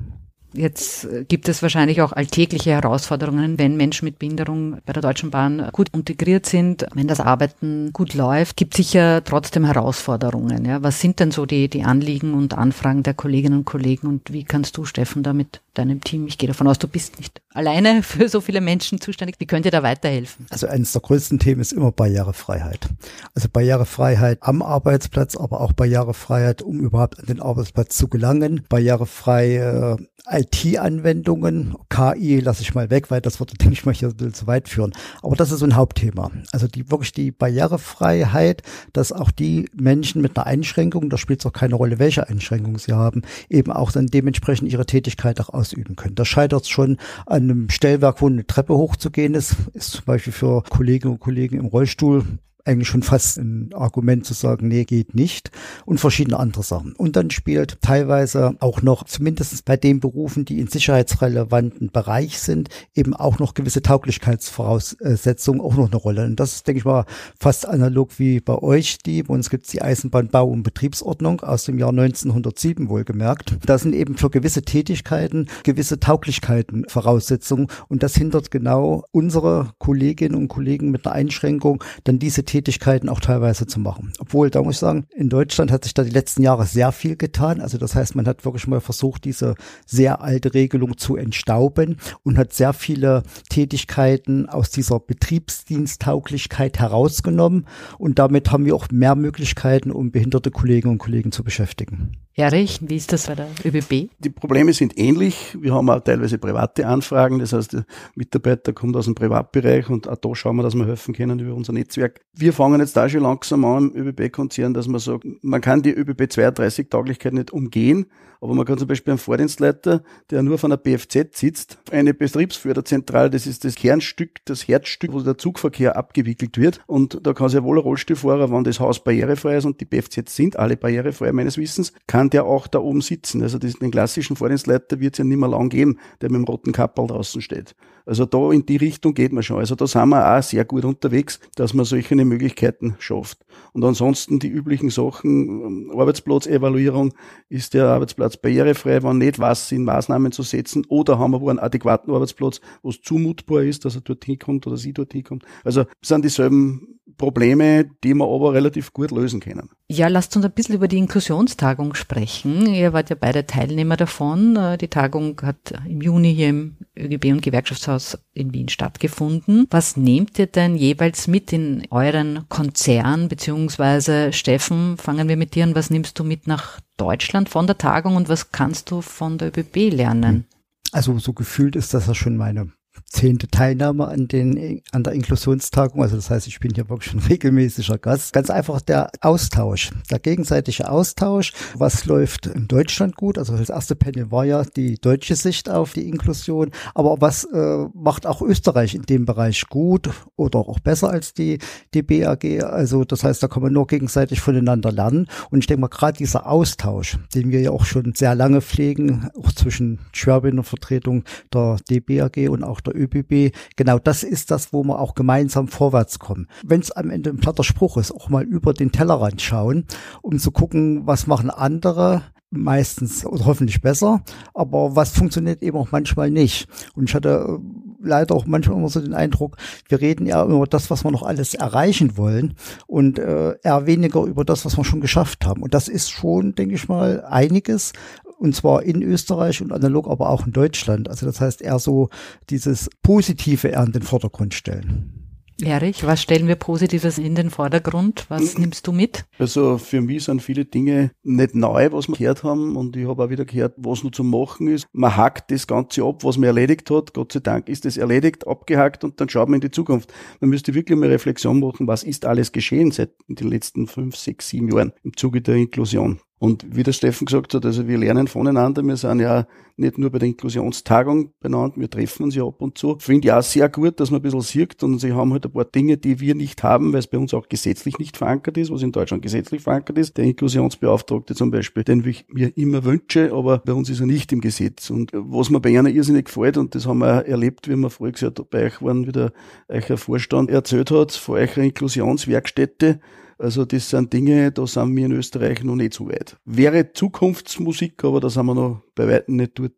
Jetzt 0.55 1.05
äh, 1.05 1.25
gibt 1.25 1.49
es 1.49 1.63
wahrscheinlich 1.63 2.01
auch 2.01 2.13
alltägliche 2.13 2.71
Herausforderungen, 2.71 3.59
wenn 3.59 3.77
Menschen 3.77 4.05
mit 4.05 4.19
Behinderung 4.19 4.79
bei 4.87 4.93
der 4.93 5.03
Deutschen 5.03 5.31
Bahn 5.31 5.69
gut 5.73 5.89
integriert 5.93 6.47
sind, 6.47 6.87
wenn 6.95 7.09
das 7.09 7.21
Arbeiten 7.21 7.93
gut 7.93 8.15
läuft, 8.15 8.57
gibt 8.57 8.75
sicher 8.75 9.23
trotzdem 9.25 9.65
Herausforderungen. 9.65 10.65
Ja. 10.65 10.83
Was 10.83 11.01
sind 11.01 11.21
denn 11.21 11.31
so 11.31 11.47
die, 11.47 11.69
die 11.69 11.83
Anliegen 11.83 12.35
und 12.35 12.55
Anfragen 12.55 13.03
der 13.03 13.15
Kolleginnen 13.15 13.59
und 13.59 13.65
Kollegen 13.65 14.07
und 14.07 14.33
wie 14.33 14.45
kannst 14.45 14.77
du, 14.77 14.85
Steffen, 14.85 15.23
damit 15.23 15.61
deinem 15.75 16.03
Team? 16.03 16.27
Ich 16.27 16.39
gehe 16.39 16.47
davon 16.47 16.67
aus, 16.67 16.79
du 16.79 16.89
bist 16.89 17.19
nicht 17.19 17.41
alleine 17.53 18.03
für 18.05 18.29
so 18.29 18.41
viele 18.41 18.61
Menschen 18.61 19.01
zuständig. 19.01 19.37
Wie 19.39 19.47
könnt 19.47 19.65
ihr 19.65 19.71
da 19.71 19.83
weiterhelfen? 19.83 20.47
Also 20.51 20.67
eines 20.67 20.93
der 20.93 21.03
größten 21.03 21.39
Themen 21.39 21.61
ist 21.61 21.73
immer 21.73 21.93
Barrierefreiheit. 21.93 22.89
Also 23.35 23.49
Barrierefreiheit 23.53 24.39
am 24.43 24.63
Arbeitsplatz, 24.63 25.37
aber 25.37 25.61
auch 25.61 25.73
Barrierefreiheit, 25.73 26.63
um 26.63 26.81
überhaupt 26.81 27.19
an 27.19 27.27
den 27.27 27.41
Arbeitsplatz 27.41 27.97
zu 27.97 28.09
gelangen. 28.09 28.63
Barrierefreie 28.69 29.99
äh, 29.99 30.05
IT-Anwendungen, 30.27 31.77
KI 31.91 32.41
lasse 32.41 32.63
ich 32.63 32.75
mal 32.75 32.89
weg, 32.89 33.11
weil 33.11 33.21
das 33.21 33.41
würde, 33.41 33.55
denke 33.55 33.73
ich 33.75 33.85
mal, 33.85 33.95
hier 33.95 34.09
ein 34.09 34.17
bisschen 34.17 34.35
zu 34.35 34.47
weit 34.47 34.69
führen. 34.69 34.93
Aber 35.23 35.37
das 35.37 35.53
ist 35.53 35.59
so 35.61 35.67
ein 35.67 35.77
Hauptthema. 35.77 36.31
Also 36.53 36.67
die 36.67 36.91
wirklich 36.91 37.13
die 37.13 37.31
Barrierefreiheit, 37.31 38.63
dass 38.93 39.13
auch 39.13 39.31
die 39.31 39.69
Menschen 39.75 40.23
mit 40.23 40.37
einer 40.37 40.47
Einschränkung, 40.47 41.11
da 41.11 41.19
spielt 41.19 41.41
es 41.41 41.47
auch 41.47 41.53
keine 41.53 41.75
Rolle, 41.75 41.99
welche 41.99 42.29
Einschränkung 42.29 42.79
sie 42.79 42.93
haben, 42.93 43.23
eben 43.51 43.71
auch 43.71 43.93
dann 43.93 44.07
dementsprechend 44.07 44.73
ihre 44.73 44.87
Tätigkeit 44.87 45.41
auch 45.41 45.51
ausüben 45.65 45.97
können. 45.97 46.15
Das 46.15 46.29
scheitert 46.29 46.69
schon 46.69 46.99
an 47.27 47.43
einem 47.45 47.71
Stellwerk, 47.71 48.21
wo 48.21 48.27
eine 48.27 48.47
Treppe 48.47 48.75
hochzugehen 48.75 49.35
ist, 49.35 49.57
ist 49.73 49.93
zum 49.93 50.05
Beispiel 50.05 50.33
für 50.33 50.63
Kolleginnen 50.63 51.15
und 51.15 51.21
Kollegen 51.21 51.59
im 51.59 51.67
Rollstuhl 51.67 52.25
eigentlich 52.65 52.89
schon 52.89 53.03
fast 53.03 53.39
ein 53.39 53.71
Argument 53.75 54.25
zu 54.25 54.35
sagen, 54.35 54.69
nee, 54.69 54.85
geht 54.85 55.15
nicht 55.15 55.51
und 55.85 55.99
verschiedene 55.99 56.39
andere 56.39 56.63
Sachen. 56.63 56.95
Und 56.95 57.17
dann 57.17 57.31
spielt 57.31 57.81
teilweise 57.83 58.57
auch 58.61 58.83
noch, 58.83 59.05
zumindest 59.05 59.65
bei 59.65 59.77
den 59.77 60.01
Berufen, 60.01 60.45
die 60.45 60.59
in 60.59 60.69
sicherheitsrelevanten 60.69 61.91
Bereich 61.91 62.39
sind, 62.39 62.69
eben 62.95 63.15
auch 63.15 63.39
noch 63.39 63.55
gewisse 63.55 63.83
Tauglichkeitsvoraussetzungen 63.83 65.61
auch 65.61 65.77
noch 65.77 65.89
eine 65.89 65.97
Rolle. 65.97 66.25
Und 66.25 66.41
das 66.41 66.57
ist, 66.57 66.67
denke 66.67 66.79
ich 66.79 66.85
mal, 66.85 67.05
fast 67.39 67.67
analog 67.67 68.19
wie 68.19 68.41
bei 68.41 68.57
euch, 68.57 68.99
die, 68.99 69.23
bei 69.23 69.35
uns 69.35 69.51
gibt 69.51 69.67
es 69.67 69.73
die 69.73 69.83
Eisenbahnbau- 69.83 70.51
und 70.51 70.63
Betriebsordnung 70.63 71.41
aus 71.41 71.65
dem 71.65 71.79
Jahr 71.79 71.91
1907 71.91 72.89
wohlgemerkt. 72.89 73.57
Da 73.65 73.79
sind 73.79 73.95
eben 73.95 74.17
für 74.17 74.31
gewisse 74.31 74.63
Tätigkeiten 74.63 75.49
gewisse 75.63 76.01
Tauglichkeiten 76.01 76.85
Voraussetzungen 76.89 77.69
und 77.89 78.03
das 78.03 78.15
hindert 78.15 78.51
genau 78.51 79.05
unsere 79.13 79.71
Kolleginnen 79.79 80.35
und 80.35 80.49
Kollegen 80.49 80.91
mit 80.91 81.07
einer 81.07 81.15
Einschränkung, 81.15 81.83
dann 82.05 82.19
diese 82.19 82.45
Tätigkeiten 82.55 83.09
auch 83.09 83.19
teilweise 83.19 83.67
zu 83.67 83.81
machen. 83.81 84.13
Obwohl, 84.21 84.49
da 84.49 84.63
muss 84.63 84.77
ich 84.77 84.79
sagen, 84.79 85.09
in 85.13 85.29
Deutschland 85.29 85.73
hat 85.73 85.83
sich 85.83 85.93
da 85.93 86.05
die 86.05 86.11
letzten 86.11 86.45
Jahre 86.45 86.67
sehr 86.67 86.93
viel 86.93 87.17
getan. 87.17 87.61
Also 87.61 87.79
das 87.79 87.97
heißt, 87.97 88.15
man 88.15 88.29
hat 88.29 88.45
wirklich 88.45 88.69
mal 88.69 88.81
versucht, 88.81 89.25
diese 89.25 89.57
sehr 89.87 90.21
alte 90.21 90.55
Regelung 90.55 90.97
zu 90.97 91.17
entstauben 91.17 91.97
und 92.23 92.39
hat 92.39 92.53
sehr 92.53 92.73
viele 92.73 93.25
Tätigkeiten 93.51 94.49
aus 94.49 94.71
dieser 94.71 95.01
Betriebsdiensttauglichkeit 95.01 96.79
herausgenommen. 96.79 97.67
Und 97.99 98.21
damit 98.21 98.53
haben 98.53 98.67
wir 98.67 98.77
auch 98.77 98.87
mehr 98.93 99.17
Möglichkeiten, 99.17 99.91
um 99.91 100.13
behinderte 100.13 100.53
Kolleginnen 100.53 100.93
und 100.93 100.99
Kollegen 100.99 101.33
zu 101.33 101.43
beschäftigen. 101.43 102.24
Erich, 102.37 102.81
wie 102.83 102.97
ist 102.97 103.13
das 103.13 103.29
bei 103.29 103.37
der 103.37 103.47
ÖBB? 103.65 104.11
Die 104.19 104.31
Probleme 104.31 104.73
sind 104.73 104.99
ähnlich. 104.99 105.57
Wir 105.61 105.73
haben 105.73 105.89
auch 105.89 106.01
teilweise 106.01 106.37
private 106.37 106.85
Anfragen. 106.85 107.39
Das 107.39 107.53
heißt, 107.53 107.75
der 107.75 107.85
Mitarbeiter 108.17 108.73
kommt 108.73 108.97
aus 108.97 109.05
dem 109.05 109.15
Privatbereich 109.15 109.89
und 109.89 110.09
auch 110.09 110.17
da 110.17 110.35
schauen 110.35 110.57
wir, 110.57 110.65
dass 110.65 110.75
wir 110.75 110.85
helfen 110.85 111.15
können 111.15 111.39
über 111.39 111.55
unser 111.55 111.73
Netzwerk. 111.73 112.23
Wir 112.37 112.53
fangen 112.53 112.81
jetzt 112.81 112.97
da 112.97 113.09
schon 113.09 113.23
langsam 113.23 113.65
an 113.65 113.93
im 113.93 114.09
ÖBB-Konzern, 114.09 114.75
dass 114.75 114.89
man 114.89 114.99
sagt, 114.99 115.25
man 115.43 115.61
kann 115.61 115.83
die 115.83 115.93
ÖBB 115.93 116.29
32 116.29 116.89
Tauglichkeit 116.89 117.35
nicht 117.35 117.53
umgehen, 117.53 118.07
aber 118.45 118.55
man 118.55 118.67
kann 118.67 118.77
zum 118.77 118.89
Beispiel 118.89 119.13
einen 119.13 119.19
Vordienstleiter, 119.19 120.03
der 120.31 120.43
nur 120.43 120.59
von 120.59 120.69
der 120.69 120.77
BFZ 120.77 121.35
sitzt, 121.35 121.79
eine 121.91 122.13
Betriebsförderzentrale, 122.13 123.31
das 123.31 123.47
ist 123.47 123.65
das 123.65 123.75
Kernstück, 123.75 124.45
das 124.45 124.69
Herzstück, 124.69 125.15
wo 125.15 125.21
der 125.21 125.39
Zugverkehr 125.39 125.97
abgewickelt 125.97 126.59
wird. 126.59 126.81
Und 126.87 127.27
da 127.27 127.33
kann 127.33 127.49
sehr 127.49 127.65
wohl 127.65 127.79
ein 127.79 127.83
Rollstuhlfahrer, 127.83 128.53
wenn 128.53 128.63
das 128.65 128.81
Haus 128.81 129.03
barrierefrei 129.03 129.57
ist 129.57 129.65
und 129.65 129.81
die 129.81 129.87
BFZ 129.87 130.29
sind 130.29 130.59
alle 130.59 130.77
barrierefrei 130.77 131.33
meines 131.33 131.57
Wissens, 131.57 131.95
kann 132.07 132.29
der 132.29 132.45
auch 132.45 132.67
da 132.67 132.81
oben 132.81 133.01
sitzen. 133.01 133.43
Also 133.43 133.59
den 133.59 133.91
klassischen 133.91 134.37
Vordienstleiter 134.37 135.01
wird 135.01 135.15
es 135.15 135.19
ja 135.19 135.25
nicht 135.25 135.39
mehr 135.39 135.49
lang 135.49 135.71
geben, 135.71 135.99
der 136.21 136.31
mit 136.31 136.37
dem 136.37 136.45
roten 136.45 136.73
Kappel 136.73 137.07
draußen 137.07 137.41
steht. 137.41 137.75
Also 138.07 138.27
da 138.27 138.53
in 138.53 138.67
die 138.67 138.77
Richtung 138.77 139.15
geht 139.15 139.33
man 139.33 139.43
schon. 139.43 139.59
Also 139.59 139.75
da 139.75 139.87
sind 139.87 140.11
wir 140.11 140.37
auch 140.37 140.43
sehr 140.43 140.65
gut 140.67 140.85
unterwegs, 140.85 141.41
dass 141.57 141.73
man 141.73 141.87
solche 141.87 142.15
Möglichkeiten 142.15 142.97
schafft. 142.99 143.39
Und 143.73 143.83
ansonsten 143.85 144.39
die 144.39 144.49
üblichen 144.49 144.91
Sachen, 144.91 145.91
ähm, 145.91 145.93
Arbeitsplatzevaluierung, 145.97 147.15
ist 147.49 147.73
der 147.73 147.87
Arbeitsplatz 147.87 148.34
barrierefrei, 148.43 149.03
wenn 149.03 149.19
nicht, 149.19 149.39
was 149.39 149.69
sind 149.69 149.85
Maßnahmen 149.85 150.33
zu 150.33 150.43
setzen 150.43 150.85
oder 150.89 151.19
haben 151.19 151.33
wir 151.33 151.41
wo 151.41 151.51
einen 151.51 151.59
adäquaten 151.59 152.13
Arbeitsplatz, 152.13 152.61
wo 152.83 152.91
es 152.91 153.01
zumutbar 153.01 153.63
ist, 153.63 153.85
dass 153.85 153.95
er 153.95 154.01
dorthin 154.01 154.39
kommt 154.39 154.67
oder 154.67 154.77
sie 154.77 154.93
dorthin 154.93 155.25
kommt. 155.25 155.45
Also 155.65 155.85
sind 156.03 156.25
dieselben 156.25 156.95
Probleme, 157.17 157.85
die 158.03 158.15
wir 158.15 158.27
aber 158.27 158.55
relativ 158.55 158.93
gut 158.93 159.11
lösen 159.11 159.41
können. 159.41 159.71
Ja, 159.89 160.09
lasst 160.09 160.35
uns 160.37 160.45
ein 160.45 160.53
bisschen 160.53 160.75
über 160.75 160.89
die 160.89 160.99
Inklusionstagung 160.99 161.95
sprechen. 161.95 162.67
Ihr 162.67 162.93
wart 162.93 163.11
ja 163.11 163.17
beide 163.19 163.47
Teilnehmer 163.47 163.97
davon. 163.97 164.57
Äh, 164.57 164.79
die 164.79 164.89
Tagung 164.89 165.41
hat 165.43 165.75
im 165.87 166.01
Juni 166.01 166.35
hier 166.35 166.49
im 166.49 166.77
ÖGB 166.97 167.27
und 167.27 167.43
Gewerkschaftshaus 167.43 168.19
in 168.35 168.53
Wien 168.53 168.69
stattgefunden. 168.69 169.67
Was 169.71 169.97
nehmt 169.97 170.39
ihr 170.39 170.47
denn 170.47 170.77
jeweils 170.77 171.27
mit 171.27 171.53
in 171.53 171.87
euren 171.91 172.49
Konzern, 172.49 173.29
beziehungsweise 173.29 174.33
Steffen, 174.33 174.97
fangen 174.99 175.29
wir 175.29 175.37
mit 175.37 175.55
dir 175.55 175.65
an, 175.65 175.75
was 175.75 175.91
nimmst 175.91 176.19
du 176.19 176.25
mit 176.25 176.47
nach 176.47 176.81
Deutschland 176.97 177.49
von 177.49 177.67
der 177.67 177.79
Tagung 177.79 178.17
und 178.17 178.29
was 178.29 178.53
kannst 178.53 178.91
du 178.91 179.01
von 179.01 179.39
der 179.39 179.49
ÖBB 179.49 179.93
lernen? 179.93 180.47
Also 180.93 181.19
so 181.19 181.33
gefühlt 181.33 181.77
ist 181.77 181.95
das 181.95 182.07
ja 182.07 182.15
schon 182.15 182.37
meine 182.37 182.73
zehnte 183.15 183.49
Teilnahme 183.49 184.09
an 184.09 184.29
den 184.29 184.83
an 184.93 185.03
der 185.03 185.13
Inklusionstagung. 185.13 186.03
Also 186.03 186.17
das 186.17 186.31
heißt, 186.31 186.47
ich 186.47 186.61
bin 186.61 186.73
hier 186.75 186.89
wirklich 186.89 187.15
ein 187.15 187.21
regelmäßiger 187.29 187.99
Gast. 187.99 188.33
Ganz 188.33 188.51
einfach 188.51 188.81
der 188.81 189.11
Austausch, 189.21 189.91
der 190.11 190.19
gegenseitige 190.19 190.91
Austausch. 190.91 191.53
Was 191.75 192.05
läuft 192.07 192.47
in 192.47 192.69
Deutschland 192.69 193.17
gut? 193.17 193.39
Also 193.39 193.57
das 193.57 193.71
erste 193.71 193.97
Panel 193.97 194.31
war 194.31 194.45
ja 194.45 194.65
die 194.65 194.97
deutsche 194.97 195.37
Sicht 195.37 195.71
auf 195.71 195.93
die 195.93 196.09
Inklusion. 196.09 196.71
Aber 196.95 197.21
was 197.21 197.45
äh, 197.45 197.87
macht 197.95 198.27
auch 198.27 198.43
Österreich 198.43 198.95
in 198.95 199.03
dem 199.03 199.25
Bereich 199.25 199.69
gut 199.69 200.11
oder 200.37 200.59
auch 200.61 200.81
besser 200.81 201.11
als 201.11 201.35
die 201.35 201.59
die 201.95 202.03
BAG? 202.03 202.45
Also 202.65 203.05
das 203.05 203.25
heißt, 203.25 203.43
da 203.43 203.49
kann 203.49 203.63
man 203.63 203.73
nur 203.73 203.87
gegenseitig 203.87 204.41
voneinander 204.41 204.91
lernen. 204.91 205.29
Und 205.51 205.61
ich 205.61 205.67
denke 205.67 205.83
mal, 205.83 205.89
gerade 205.89 206.19
dieser 206.19 206.47
Austausch, 206.47 207.19
den 207.35 207.51
wir 207.51 207.61
ja 207.61 207.71
auch 207.71 207.85
schon 207.85 208.15
sehr 208.15 208.35
lange 208.35 208.61
pflegen, 208.61 209.29
auch 209.39 209.53
zwischen 209.53 210.01
Schwerbehindertenvertretung 210.13 210.85
Vertretung 210.85 211.25
der 211.53 211.77
DBAG 211.89 212.51
und 212.51 212.65
auch 212.65 212.81
der 212.81 212.95
ÖBB, 213.05 213.55
genau 213.77 213.99
das 213.99 214.23
ist 214.23 214.51
das, 214.51 214.73
wo 214.73 214.85
wir 214.85 214.99
auch 214.99 215.15
gemeinsam 215.15 215.69
vorwärts 215.69 216.19
kommen. 216.19 216.49
Wenn 216.65 216.81
es 216.81 216.91
am 216.91 217.11
Ende 217.11 217.31
ein 217.31 217.39
platter 217.39 217.65
Spruch 217.65 217.97
ist, 217.97 218.13
auch 218.13 218.29
mal 218.29 218.45
über 218.45 218.73
den 218.73 218.93
Tellerrand 218.93 219.41
schauen, 219.43 219.87
um 220.23 220.39
zu 220.39 220.51
gucken, 220.51 221.07
was 221.07 221.27
machen 221.27 221.51
andere, 221.51 222.23
meistens 222.57 223.27
oder 223.27 223.45
hoffentlich 223.47 223.81
besser, 223.81 224.23
aber 224.55 224.97
was 224.97 225.11
funktioniert 225.11 225.63
eben 225.63 225.77
auch 225.77 225.93
manchmal 225.93 226.31
nicht. 226.31 226.69
Und 226.95 227.09
ich 227.09 227.15
hatte 227.15 227.59
äh, 227.61 228.07
leider 228.07 228.35
auch 228.35 228.47
manchmal 228.47 228.79
immer 228.79 228.89
so 228.89 229.01
den 229.01 229.15
Eindruck, 229.15 229.57
wir 229.89 230.01
reden 230.01 230.27
ja 230.27 230.45
über 230.45 230.67
das, 230.67 230.91
was 230.91 231.05
wir 231.05 231.11
noch 231.11 231.23
alles 231.23 231.55
erreichen 231.55 232.17
wollen 232.17 232.55
und 232.87 233.19
äh, 233.19 233.57
eher 233.63 233.87
weniger 233.87 234.23
über 234.25 234.45
das, 234.45 234.65
was 234.65 234.77
wir 234.77 234.85
schon 234.85 235.01
geschafft 235.01 235.45
haben. 235.45 235.63
Und 235.63 235.75
das 235.75 235.89
ist 235.89 236.11
schon, 236.11 236.55
denke 236.55 236.75
ich 236.75 236.89
mal, 236.89 237.25
einiges, 237.25 237.93
und 238.39 238.55
zwar 238.55 238.83
in 238.83 239.03
Österreich 239.03 239.61
und 239.63 239.73
analog 239.73 240.09
aber 240.09 240.31
auch 240.31 240.47
in 240.47 240.53
Deutschland. 240.53 241.09
Also 241.09 241.27
das 241.27 241.41
heißt 241.41 241.63
eher 241.63 241.79
so 241.79 242.09
dieses 242.51 242.91
Positive 243.03 243.69
eher 243.69 243.85
in 243.85 243.93
den 243.93 244.03
Vordergrund 244.03 244.55
stellen. 244.55 245.25
Erich, 245.63 246.05
was 246.05 246.21
stellen 246.21 246.49
wir 246.49 246.57
Positives 246.57 247.17
in 247.17 247.37
den 247.37 247.49
Vordergrund? 247.49 248.27
Was 248.29 248.59
nimmst 248.59 248.89
du 248.89 248.93
mit? 248.93 249.25
Also 249.39 249.79
für 249.79 250.01
mich 250.01 250.25
sind 250.25 250.43
viele 250.43 250.65
Dinge 250.65 251.13
nicht 251.23 251.55
neu, 251.55 251.93
was 251.93 252.09
wir 252.09 252.17
gehört 252.17 252.43
haben 252.43 252.77
und 252.77 252.97
ich 252.97 253.07
habe 253.07 253.23
auch 253.23 253.31
wieder 253.31 253.45
gehört, 253.45 253.75
was 253.77 254.03
noch 254.03 254.11
zu 254.11 254.25
machen 254.25 254.67
ist. 254.67 254.89
Man 254.93 255.17
hakt 255.17 255.53
das 255.53 255.69
Ganze 255.69 256.03
ab, 256.03 256.25
was 256.25 256.39
man 256.39 256.49
erledigt 256.49 256.91
hat. 256.91 257.15
Gott 257.15 257.33
sei 257.33 257.41
Dank 257.41 257.69
ist 257.69 257.85
das 257.85 257.97
erledigt, 257.97 258.49
abgehakt 258.49 259.05
und 259.05 259.21
dann 259.21 259.29
schaut 259.29 259.49
man 259.49 259.57
in 259.57 259.61
die 259.61 259.71
Zukunft. 259.71 260.13
Man 260.41 260.51
müsste 260.51 260.75
wirklich 260.75 260.99
mal 260.99 261.09
Reflexion 261.09 261.61
machen, 261.61 261.87
was 261.87 262.03
ist 262.03 262.27
alles 262.27 262.51
geschehen 262.51 262.91
seit 262.91 263.13
den 263.29 263.49
letzten 263.49 263.87
fünf, 263.87 264.17
sechs, 264.17 264.49
sieben 264.49 264.73
Jahren 264.73 264.93
im 265.05 265.17
Zuge 265.17 265.41
der 265.41 265.55
Inklusion. 265.55 266.19
Und 266.45 266.77
wie 266.77 266.83
der 266.83 266.93
Steffen 266.93 267.25
gesagt 267.25 267.55
hat, 267.55 267.65
also 267.65 267.89
wir 267.89 267.97
lernen 267.97 268.29
voneinander. 268.29 268.83
Wir 268.83 268.99
sind 268.99 269.21
ja 269.21 269.47
nicht 269.79 269.97
nur 269.97 270.11
bei 270.11 270.19
der 270.19 270.29
Inklusionstagung 270.29 271.33
benannt, 271.41 271.73
wir 271.79 271.89
treffen 271.89 272.25
uns 272.25 272.35
ja 272.35 272.45
ab 272.45 272.61
und 272.61 272.77
zu. 272.77 272.99
Finde 272.99 273.27
ich 273.27 273.33
auch 273.33 273.43
sehr 273.43 273.71
gut, 273.71 273.99
dass 273.99 274.11
man 274.11 274.21
ein 274.21 274.25
bisschen 274.25 274.43
sieht 274.43 274.83
und 274.83 274.99
sie 274.99 275.15
haben 275.15 275.33
halt 275.33 275.47
ein 275.47 275.53
paar 275.53 275.65
Dinge, 275.65 275.97
die 275.97 276.21
wir 276.21 276.35
nicht 276.35 276.63
haben, 276.63 276.93
weil 276.93 276.99
es 276.99 277.07
bei 277.07 277.17
uns 277.17 277.33
auch 277.33 277.49
gesetzlich 277.49 277.99
nicht 277.99 278.19
verankert 278.19 278.59
ist, 278.59 278.71
was 278.71 278.83
in 278.83 278.93
Deutschland 278.93 279.23
gesetzlich 279.23 279.63
verankert 279.63 279.97
ist. 279.97 280.19
Der 280.19 280.27
Inklusionsbeauftragte 280.27 281.35
zum 281.35 281.51
Beispiel, 281.51 281.83
den 281.83 282.07
ich 282.07 282.27
mir 282.29 282.55
immer 282.59 282.85
wünsche, 282.85 283.33
aber 283.33 283.61
bei 283.61 283.73
uns 283.73 283.89
ist 283.89 284.01
er 284.01 284.07
nicht 284.07 284.31
im 284.31 284.43
Gesetz. 284.43 284.91
Und 284.91 285.13
was 285.15 285.49
mir 285.49 285.61
bei 285.61 285.79
einer 285.79 285.89
irrsinnig 285.89 286.27
gefällt, 286.27 286.59
und 286.59 286.75
das 286.75 286.87
haben 286.87 286.99
wir 286.99 287.25
erlebt, 287.25 287.71
wie 287.71 287.77
wir 287.77 287.89
vorher 287.89 288.13
gesagt 288.13 288.51
bei 288.51 288.67
euch 288.67 288.83
waren, 288.83 289.07
wie 289.07 289.13
der 289.13 289.33
euer 289.69 289.97
Vorstand 289.97 290.51
erzählt 290.51 290.91
hat, 290.91 291.11
von 291.13 291.37
eurer 291.37 291.57
Inklusionswerkstätte, 291.57 293.01
also 293.39 293.65
das 293.65 293.91
sind 293.91 294.13
Dinge, 294.13 294.53
da 294.53 294.67
sind 294.67 294.97
wir 294.97 295.07
in 295.07 295.13
Österreich 295.13 295.63
noch 295.65 295.77
nicht 295.77 295.95
so 295.95 296.09
weit. 296.09 296.37
Wäre 296.45 296.93
Zukunftsmusik, 296.93 298.03
aber 298.05 298.21
da 298.21 298.31
sind 298.31 298.47
wir 298.47 298.55
noch 298.55 298.83
bei 298.95 299.09
weitem 299.09 299.37
nicht 299.37 299.59
dort. 299.59 299.75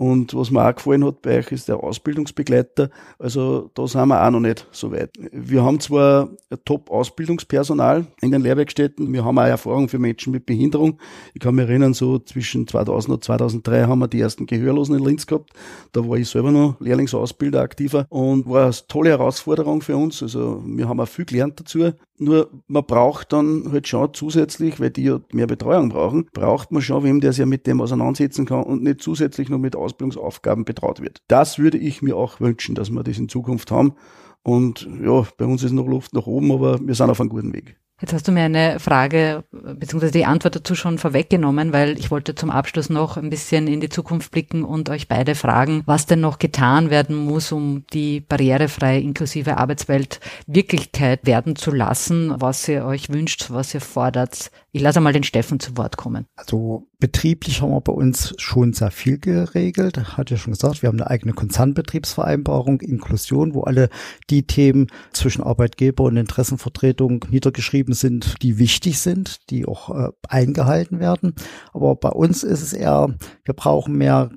Und 0.00 0.34
was 0.34 0.50
mir 0.50 0.66
auch 0.66 0.74
gefallen 0.74 1.04
hat 1.04 1.20
bei 1.20 1.40
euch 1.40 1.52
ist 1.52 1.68
der 1.68 1.84
Ausbildungsbegleiter. 1.84 2.88
Also 3.18 3.70
da 3.74 3.86
sind 3.86 4.08
wir 4.08 4.26
auch 4.26 4.30
noch 4.30 4.40
nicht 4.40 4.66
so 4.72 4.90
weit. 4.92 5.10
Wir 5.30 5.62
haben 5.62 5.78
zwar 5.78 6.30
Top-Ausbildungspersonal 6.64 8.06
in 8.22 8.30
den 8.30 8.40
Lehrwerkstätten, 8.40 9.12
wir 9.12 9.26
haben 9.26 9.38
auch 9.38 9.44
Erfahrung 9.44 9.90
für 9.90 9.98
Menschen 9.98 10.32
mit 10.32 10.46
Behinderung. 10.46 10.98
Ich 11.34 11.40
kann 11.42 11.54
mich 11.54 11.68
erinnern, 11.68 11.92
so 11.92 12.18
zwischen 12.18 12.66
2000 12.66 13.12
und 13.12 13.24
2003 13.24 13.82
haben 13.82 13.98
wir 13.98 14.08
die 14.08 14.22
ersten 14.22 14.46
Gehörlosen 14.46 14.96
in 14.96 15.04
Linz 15.04 15.26
gehabt. 15.26 15.50
Da 15.92 16.08
war 16.08 16.16
ich 16.16 16.30
selber 16.30 16.50
noch 16.50 16.80
Lehrlingsausbilder 16.80 17.60
aktiver 17.60 18.06
und 18.08 18.48
war 18.48 18.64
eine 18.64 18.74
tolle 18.88 19.10
Herausforderung 19.10 19.82
für 19.82 19.98
uns. 19.98 20.22
Also 20.22 20.62
wir 20.64 20.88
haben 20.88 20.98
auch 20.98 21.08
viel 21.08 21.26
gelernt 21.26 21.60
dazu. 21.60 21.92
Nur 22.22 22.50
man 22.66 22.84
braucht 22.84 23.32
dann 23.32 23.72
halt 23.72 23.88
schon 23.88 24.12
zusätzlich, 24.12 24.78
weil 24.78 24.90
die 24.90 25.04
ja 25.04 25.20
mehr 25.32 25.46
Betreuung 25.46 25.88
brauchen, 25.88 26.28
braucht 26.34 26.70
man 26.70 26.82
schon 26.82 27.02
wem, 27.02 27.22
der 27.22 27.32
sich 27.32 27.40
ja 27.40 27.46
mit 27.46 27.66
dem 27.66 27.80
auseinandersetzen 27.80 28.44
kann 28.44 28.62
und 28.62 28.82
nicht 28.82 29.00
zusätzlich 29.00 29.48
noch 29.48 29.58
mit 29.58 29.74
Ausbildungsaufgaben 29.90 30.64
betraut 30.64 31.00
wird. 31.00 31.22
Das 31.28 31.58
würde 31.58 31.78
ich 31.78 32.02
mir 32.02 32.16
auch 32.16 32.40
wünschen, 32.40 32.74
dass 32.74 32.90
wir 32.90 33.02
das 33.02 33.18
in 33.18 33.28
Zukunft 33.28 33.70
haben. 33.70 33.94
Und 34.42 34.88
ja, 35.02 35.26
bei 35.36 35.44
uns 35.44 35.62
ist 35.62 35.72
noch 35.72 35.86
Luft 35.86 36.14
nach 36.14 36.26
oben, 36.26 36.52
aber 36.52 36.80
wir 36.80 36.94
sind 36.94 37.10
auf 37.10 37.20
einem 37.20 37.28
guten 37.28 37.52
Weg. 37.52 37.76
Jetzt 38.00 38.14
hast 38.14 38.26
du 38.26 38.32
mir 38.32 38.44
eine 38.44 38.80
Frage 38.80 39.44
bzw. 39.52 40.10
die 40.10 40.24
Antwort 40.24 40.56
dazu 40.56 40.74
schon 40.74 40.96
vorweggenommen, 40.96 41.74
weil 41.74 41.98
ich 41.98 42.10
wollte 42.10 42.34
zum 42.34 42.48
Abschluss 42.48 42.88
noch 42.88 43.18
ein 43.18 43.28
bisschen 43.28 43.66
in 43.66 43.82
die 43.82 43.90
Zukunft 43.90 44.30
blicken 44.30 44.64
und 44.64 44.88
euch 44.88 45.06
beide 45.06 45.34
fragen, 45.34 45.82
was 45.84 46.06
denn 46.06 46.20
noch 46.20 46.38
getan 46.38 46.88
werden 46.88 47.14
muss, 47.14 47.52
um 47.52 47.84
die 47.92 48.20
barrierefreie 48.20 49.02
inklusive 49.02 49.58
Arbeitswelt 49.58 50.20
Wirklichkeit 50.46 51.26
werden 51.26 51.56
zu 51.56 51.72
lassen, 51.72 52.34
was 52.38 52.66
ihr 52.68 52.86
euch 52.86 53.10
wünscht, 53.10 53.50
was 53.50 53.74
ihr 53.74 53.82
fordert. 53.82 54.50
Ich 54.72 54.82
lasse 54.82 55.00
mal 55.00 55.12
den 55.12 55.24
Steffen 55.24 55.58
zu 55.58 55.76
Wort 55.76 55.96
kommen. 55.96 56.26
Also 56.36 56.86
betrieblich 57.00 57.60
haben 57.60 57.72
wir 57.72 57.80
bei 57.80 57.92
uns 57.92 58.34
schon 58.38 58.72
sehr 58.72 58.92
viel 58.92 59.18
geregelt. 59.18 60.16
Hatte 60.16 60.34
ja 60.34 60.38
schon 60.38 60.52
gesagt, 60.52 60.82
wir 60.82 60.88
haben 60.88 61.00
eine 61.00 61.10
eigene 61.10 61.32
Konzernbetriebsvereinbarung, 61.32 62.80
Inklusion, 62.80 63.54
wo 63.54 63.62
alle 63.62 63.88
die 64.30 64.46
Themen 64.46 64.86
zwischen 65.12 65.42
Arbeitgeber 65.42 66.04
und 66.04 66.16
Interessenvertretung 66.16 67.24
niedergeschrieben 67.30 67.94
sind, 67.94 68.36
die 68.42 68.58
wichtig 68.58 69.00
sind, 69.00 69.50
die 69.50 69.66
auch 69.66 69.90
äh, 69.90 70.10
eingehalten 70.28 71.00
werden. 71.00 71.34
Aber 71.72 71.96
bei 71.96 72.10
uns 72.10 72.44
ist 72.44 72.62
es 72.62 72.72
eher, 72.72 73.16
wir 73.44 73.54
brauchen 73.54 73.96
mehr 73.96 74.30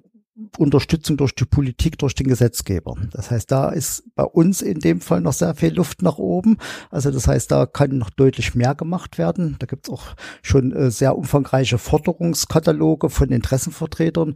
Unterstützung 0.58 1.18
durch 1.18 1.36
die 1.36 1.46
Politik, 1.46 2.00
durch 2.00 2.16
den 2.16 2.28
Gesetzgeber. 2.28 2.96
Das 3.12 3.30
heißt, 3.30 3.52
da 3.52 3.70
ist 3.70 4.04
bei 4.16 4.24
uns 4.24 4.62
in 4.64 4.80
dem 4.80 5.00
Fall 5.00 5.22
noch 5.22 5.34
sehr 5.34 5.54
viel 5.54 5.74
Luft 5.74 6.02
nach 6.02 6.18
oben. 6.18 6.58
Also 6.90 7.12
das 7.12 7.28
heißt, 7.28 7.52
da 7.52 7.68
kann 7.68 7.98
noch 8.00 8.10
deutlich 8.10 8.56
mehr 8.56 8.74
gemacht 8.74 9.20
werden. 9.20 9.58
Da 9.60 9.68
gibt 9.68 9.88
es 9.88 9.94
auch 9.94 10.16
schon 10.42 10.72
äh, 10.72 10.90
sehr 10.90 11.18
umfangreiche 11.18 11.78
Forderungskataloge 11.78 13.12
von 13.12 13.30
Interessenvertretern, 13.30 14.36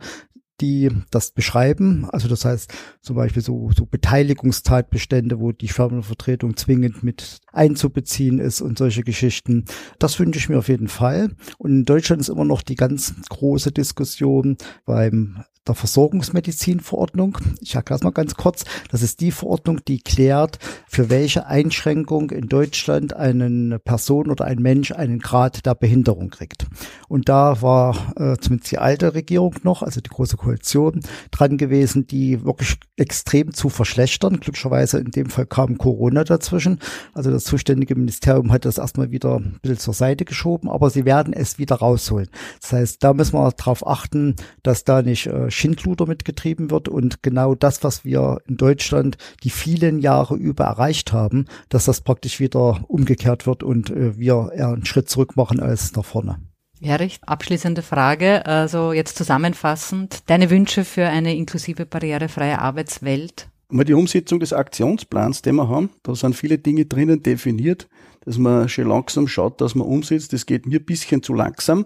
die 0.61 0.91
das 1.09 1.31
beschreiben. 1.31 2.07
Also 2.11 2.27
das 2.27 2.45
heißt 2.45 2.73
zum 3.01 3.15
Beispiel 3.15 3.41
so, 3.41 3.71
so 3.75 3.87
Beteiligungstatbestände, 3.87 5.39
wo 5.39 5.51
die 5.51 5.67
Firmenvertretung 5.67 6.57
zwingend 6.57 7.03
mit 7.03 7.39
einzubeziehen 7.51 8.39
ist 8.39 8.61
und 8.61 8.77
solche 8.77 9.03
Geschichten. 9.03 9.65
Das 9.97 10.19
wünsche 10.19 10.39
ich 10.39 10.49
mir 10.49 10.59
auf 10.59 10.69
jeden 10.69 10.89
Fall. 10.89 11.35
Und 11.57 11.71
in 11.71 11.85
Deutschland 11.85 12.21
ist 12.21 12.29
immer 12.29 12.45
noch 12.45 12.61
die 12.61 12.75
ganz 12.75 13.15
große 13.29 13.71
Diskussion 13.71 14.57
beim 14.85 15.43
der 15.67 15.75
Versorgungsmedizinverordnung. 15.75 17.37
Ich 17.61 17.75
erkläre 17.75 17.97
es 17.97 18.03
mal 18.03 18.11
ganz 18.11 18.35
kurz. 18.35 18.65
Das 18.91 19.01
ist 19.01 19.21
die 19.21 19.31
Verordnung, 19.31 19.79
die 19.87 19.99
klärt, 19.99 20.59
für 20.87 21.09
welche 21.09 21.45
Einschränkung 21.47 22.31
in 22.31 22.47
Deutschland 22.47 23.13
eine 23.13 23.79
Person 23.79 24.29
oder 24.29 24.45
ein 24.45 24.59
Mensch 24.59 24.91
einen 24.91 25.19
Grad 25.19 25.65
der 25.65 25.75
Behinderung 25.75 26.29
kriegt. 26.29 26.67
Und 27.07 27.29
da 27.29 27.61
war 27.61 28.13
äh, 28.17 28.37
zumindest 28.37 28.71
die 28.71 28.77
alte 28.77 29.13
Regierung 29.13 29.55
noch, 29.63 29.83
also 29.83 30.01
die 30.01 30.09
Große 30.09 30.37
Koalition, 30.37 31.01
dran 31.31 31.57
gewesen, 31.57 32.07
die 32.07 32.43
wirklich 32.43 32.77
extrem 32.95 33.53
zu 33.53 33.69
verschlechtern. 33.69 34.39
Glücklicherweise 34.39 34.99
in 34.99 35.11
dem 35.11 35.29
Fall 35.29 35.45
kam 35.45 35.77
Corona 35.77 36.23
dazwischen. 36.23 36.79
Also 37.13 37.31
das 37.31 37.43
zuständige 37.43 37.95
Ministerium 37.95 38.51
hat 38.51 38.65
das 38.65 38.77
erstmal 38.77 39.11
wieder 39.11 39.37
ein 39.37 39.59
bisschen 39.61 39.77
zur 39.77 39.93
Seite 39.93 40.25
geschoben, 40.25 40.69
aber 40.69 40.89
sie 40.89 41.05
werden 41.05 41.33
es 41.33 41.59
wieder 41.59 41.75
rausholen. 41.75 42.29
Das 42.61 42.73
heißt, 42.73 43.03
da 43.03 43.13
müssen 43.13 43.33
wir 43.33 43.51
darauf 43.51 43.85
achten, 43.85 44.35
dass 44.63 44.83
da 44.83 45.01
nicht 45.01 45.27
äh, 45.27 45.51
Schindluder 45.57 46.05
mitgetrieben 46.05 46.71
wird 46.71 46.87
und 46.87 47.23
genau 47.23 47.55
das, 47.55 47.83
was 47.83 48.05
wir 48.05 48.39
in 48.47 48.57
Deutschland 48.57 49.17
die 49.43 49.49
vielen 49.49 49.99
Jahre 49.99 50.35
über 50.35 50.65
erreicht 50.65 51.11
haben, 51.13 51.45
dass 51.69 51.85
das 51.85 52.01
praktisch 52.01 52.39
wieder 52.39 52.83
umgekehrt 52.87 53.47
wird 53.47 53.63
und 53.63 53.89
äh, 53.89 54.17
wir 54.17 54.51
eher 54.53 54.69
einen 54.69 54.85
Schritt 54.85 55.09
zurück 55.09 55.35
machen 55.35 55.59
als 55.59 55.95
nach 55.95 56.05
vorne. 56.05 56.39
Erich, 56.79 57.19
abschließende 57.25 57.81
Frage, 57.81 58.45
also 58.45 58.93
jetzt 58.93 59.17
zusammenfassend, 59.17 60.29
deine 60.29 60.51
Wünsche 60.51 60.85
für 60.85 61.07
eine 61.07 61.35
inklusive 61.35 61.87
barrierefreie 61.87 62.59
Arbeitswelt? 62.59 63.49
Mal 63.69 63.83
die 63.83 63.93
Umsetzung 63.93 64.39
des 64.39 64.53
Aktionsplans, 64.53 65.41
den 65.41 65.55
wir 65.55 65.67
haben, 65.67 65.89
da 66.03 66.13
sind 66.13 66.35
viele 66.35 66.59
Dinge 66.59 66.85
drinnen 66.85 67.23
definiert, 67.23 67.89
dass 68.21 68.37
man 68.37 68.69
schon 68.69 68.87
langsam 68.87 69.27
schaut, 69.27 69.59
dass 69.59 69.73
man 69.73 69.87
umsetzt. 69.87 70.33
Das 70.33 70.45
geht 70.45 70.65
mir 70.67 70.79
ein 70.79 70.85
bisschen 70.85 71.23
zu 71.23 71.33
langsam. 71.33 71.85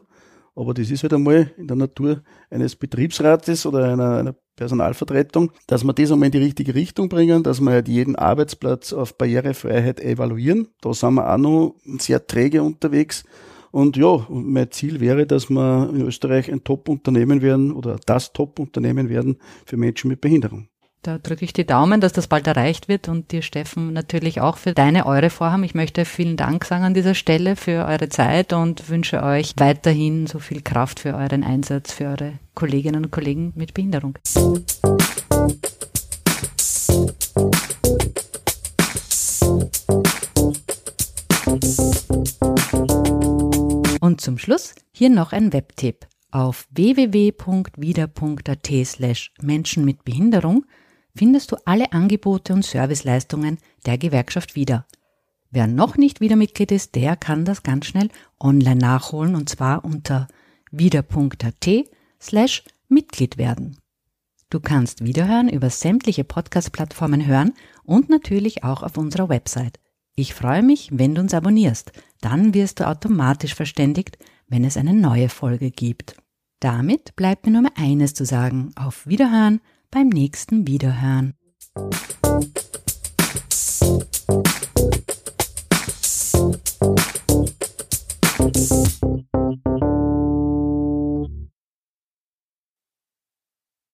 Aber 0.56 0.74
das 0.74 0.92
ist 0.92 1.04
halt 1.04 1.14
einmal 1.14 1.52
in 1.58 1.68
der 1.68 1.78
Natur 1.78 2.24
eines 2.50 2.76
Betriebsrates 2.76 3.66
oder 3.66 3.86
einer, 3.92 4.18
einer 4.18 4.36
Personalvertretung, 4.56 5.52
dass 5.68 5.84
wir 5.84 5.94
das 5.94 6.12
einmal 6.12 6.28
in 6.28 6.34
die 6.34 6.40
richtige 6.40 6.76
Richtung 6.76 7.10
bringen, 7.10 7.42
dass 7.42 7.62
wir 7.62 7.72
halt 7.72 7.88
jeden 7.88 8.16
Arbeitsplatz 8.16 8.92
auf 8.94 9.18
Barrierefreiheit 9.18 10.00
evaluieren. 10.02 10.68
Da 10.82 10.94
sind 10.94 11.16
wir 11.16 11.34
auch 11.34 11.38
noch 11.38 11.76
sehr 12.00 12.26
träge 12.28 12.62
unterwegs. 12.62 13.24
Und 13.72 13.96
ja, 13.96 14.26
mein 14.30 14.70
Ziel 14.72 15.00
wäre, 15.00 15.26
dass 15.26 15.50
wir 15.50 15.90
in 15.94 16.02
Österreich 16.02 16.52
ein 16.52 16.64
Top-Unternehmen 16.64 17.42
werden 17.42 17.72
oder 17.72 17.98
das 18.06 18.34
Top-Unternehmen 18.34 19.08
werden 19.08 19.38
für 19.66 19.78
Menschen 19.78 20.10
mit 20.10 20.20
Behinderung. 20.20 20.68
Da 21.04 21.18
drücke 21.18 21.44
ich 21.44 21.52
die 21.52 21.66
Daumen, 21.66 22.00
dass 22.00 22.14
das 22.14 22.28
bald 22.28 22.46
erreicht 22.46 22.88
wird 22.88 23.08
und 23.08 23.32
dir, 23.32 23.42
Steffen, 23.42 23.92
natürlich 23.92 24.40
auch 24.40 24.58
für 24.58 24.76
deine, 24.76 25.08
eure 25.08 25.32
Vorhaben. 25.32 25.64
Ich 25.64 25.74
möchte 25.74 26.06
vielen 26.06 26.38
Dank 26.38 26.64
sagen 26.64 26.84
an 26.84 26.94
dieser 26.94 27.16
Stelle 27.16 27.56
für 27.56 27.88
eure 27.88 28.08
Zeit 28.10 28.54
und 28.54 28.88
wünsche 28.88 29.24
euch 29.24 29.54
weiterhin 29.58 30.28
so 30.28 30.38
viel 30.38 30.62
Kraft 30.62 31.00
für 31.00 31.16
euren 31.16 31.44
Einsatz, 31.44 31.92
für 31.92 32.06
eure 32.06 32.34
Kolleginnen 32.54 33.06
und 33.06 33.12
Kollegen 33.12 33.52
mit 33.56 33.74
Behinderung. 33.74 34.20
Und 44.02 44.22
zum 44.22 44.38
Schluss 44.38 44.76
hier 44.92 45.10
noch 45.10 45.32
ein 45.32 45.52
Webtipp. 45.52 46.06
Auf 46.30 46.68
www.wieder.at 46.70 48.70
slash 48.86 49.34
Menschen 49.42 49.84
mit 49.84 50.06
Behinderung 50.06 50.64
findest 51.15 51.52
du 51.52 51.58
alle 51.65 51.91
Angebote 51.91 52.54
und 52.54 52.65
Serviceleistungen 52.65 53.58
der 53.86 53.97
Gewerkschaft 53.97 54.56
wieder. 54.56 54.86
Wer 55.50 55.67
noch 55.67 55.97
nicht 55.97 56.21
wieder 56.21 56.36
Mitglied 56.36 56.71
ist, 56.71 56.95
der 56.95 57.15
kann 57.15 57.43
das 57.43 57.63
ganz 57.63 57.86
schnell 57.86 58.10
online 58.39 58.80
nachholen 58.80 59.36
und 59.36 59.50
zwar 59.50 59.84
unter 59.84 60.28
wieder.at 60.71 61.69
slash 62.21 62.63
Mitglied 62.88 63.38
werden. 63.38 63.78
Du 64.50 64.60
kannst 64.60 65.04
Wiederhören 65.04 65.50
über 65.50 65.69
sämtliche 65.69 66.24
Podcast-Plattformen 66.24 67.26
hören 67.26 67.54
und 67.84 68.10
natürlich 68.10 68.63
auch 68.63 68.84
auf 68.84 68.97
unserer 68.97 69.30
Website. 69.30 69.80
Ich 70.15 70.34
freue 70.34 70.62
mich, 70.62 70.89
wenn 70.91 71.15
du 71.15 71.21
uns 71.21 71.34
abonnierst. 71.34 71.91
Dann 72.19 72.54
wirst 72.54 72.80
du 72.80 72.88
automatisch 72.88 73.56
verständigt, 73.56 74.17
wenn 74.47 74.65
es 74.65 74.76
eine 74.76 74.93
neue 74.93 75.30
Folge 75.30 75.71
gibt. 75.71 76.15
Damit 76.60 77.15
bleibt 77.15 77.45
mir 77.45 77.54
nur 77.54 77.62
mehr 77.63 77.78
eines 77.78 78.13
zu 78.13 78.26
sagen. 78.26 78.71
Auf 78.76 79.08
Wiederhören 79.08 79.62
beim 79.92 80.08
nächsten 80.08 80.68
Wiederhören. 80.68 81.34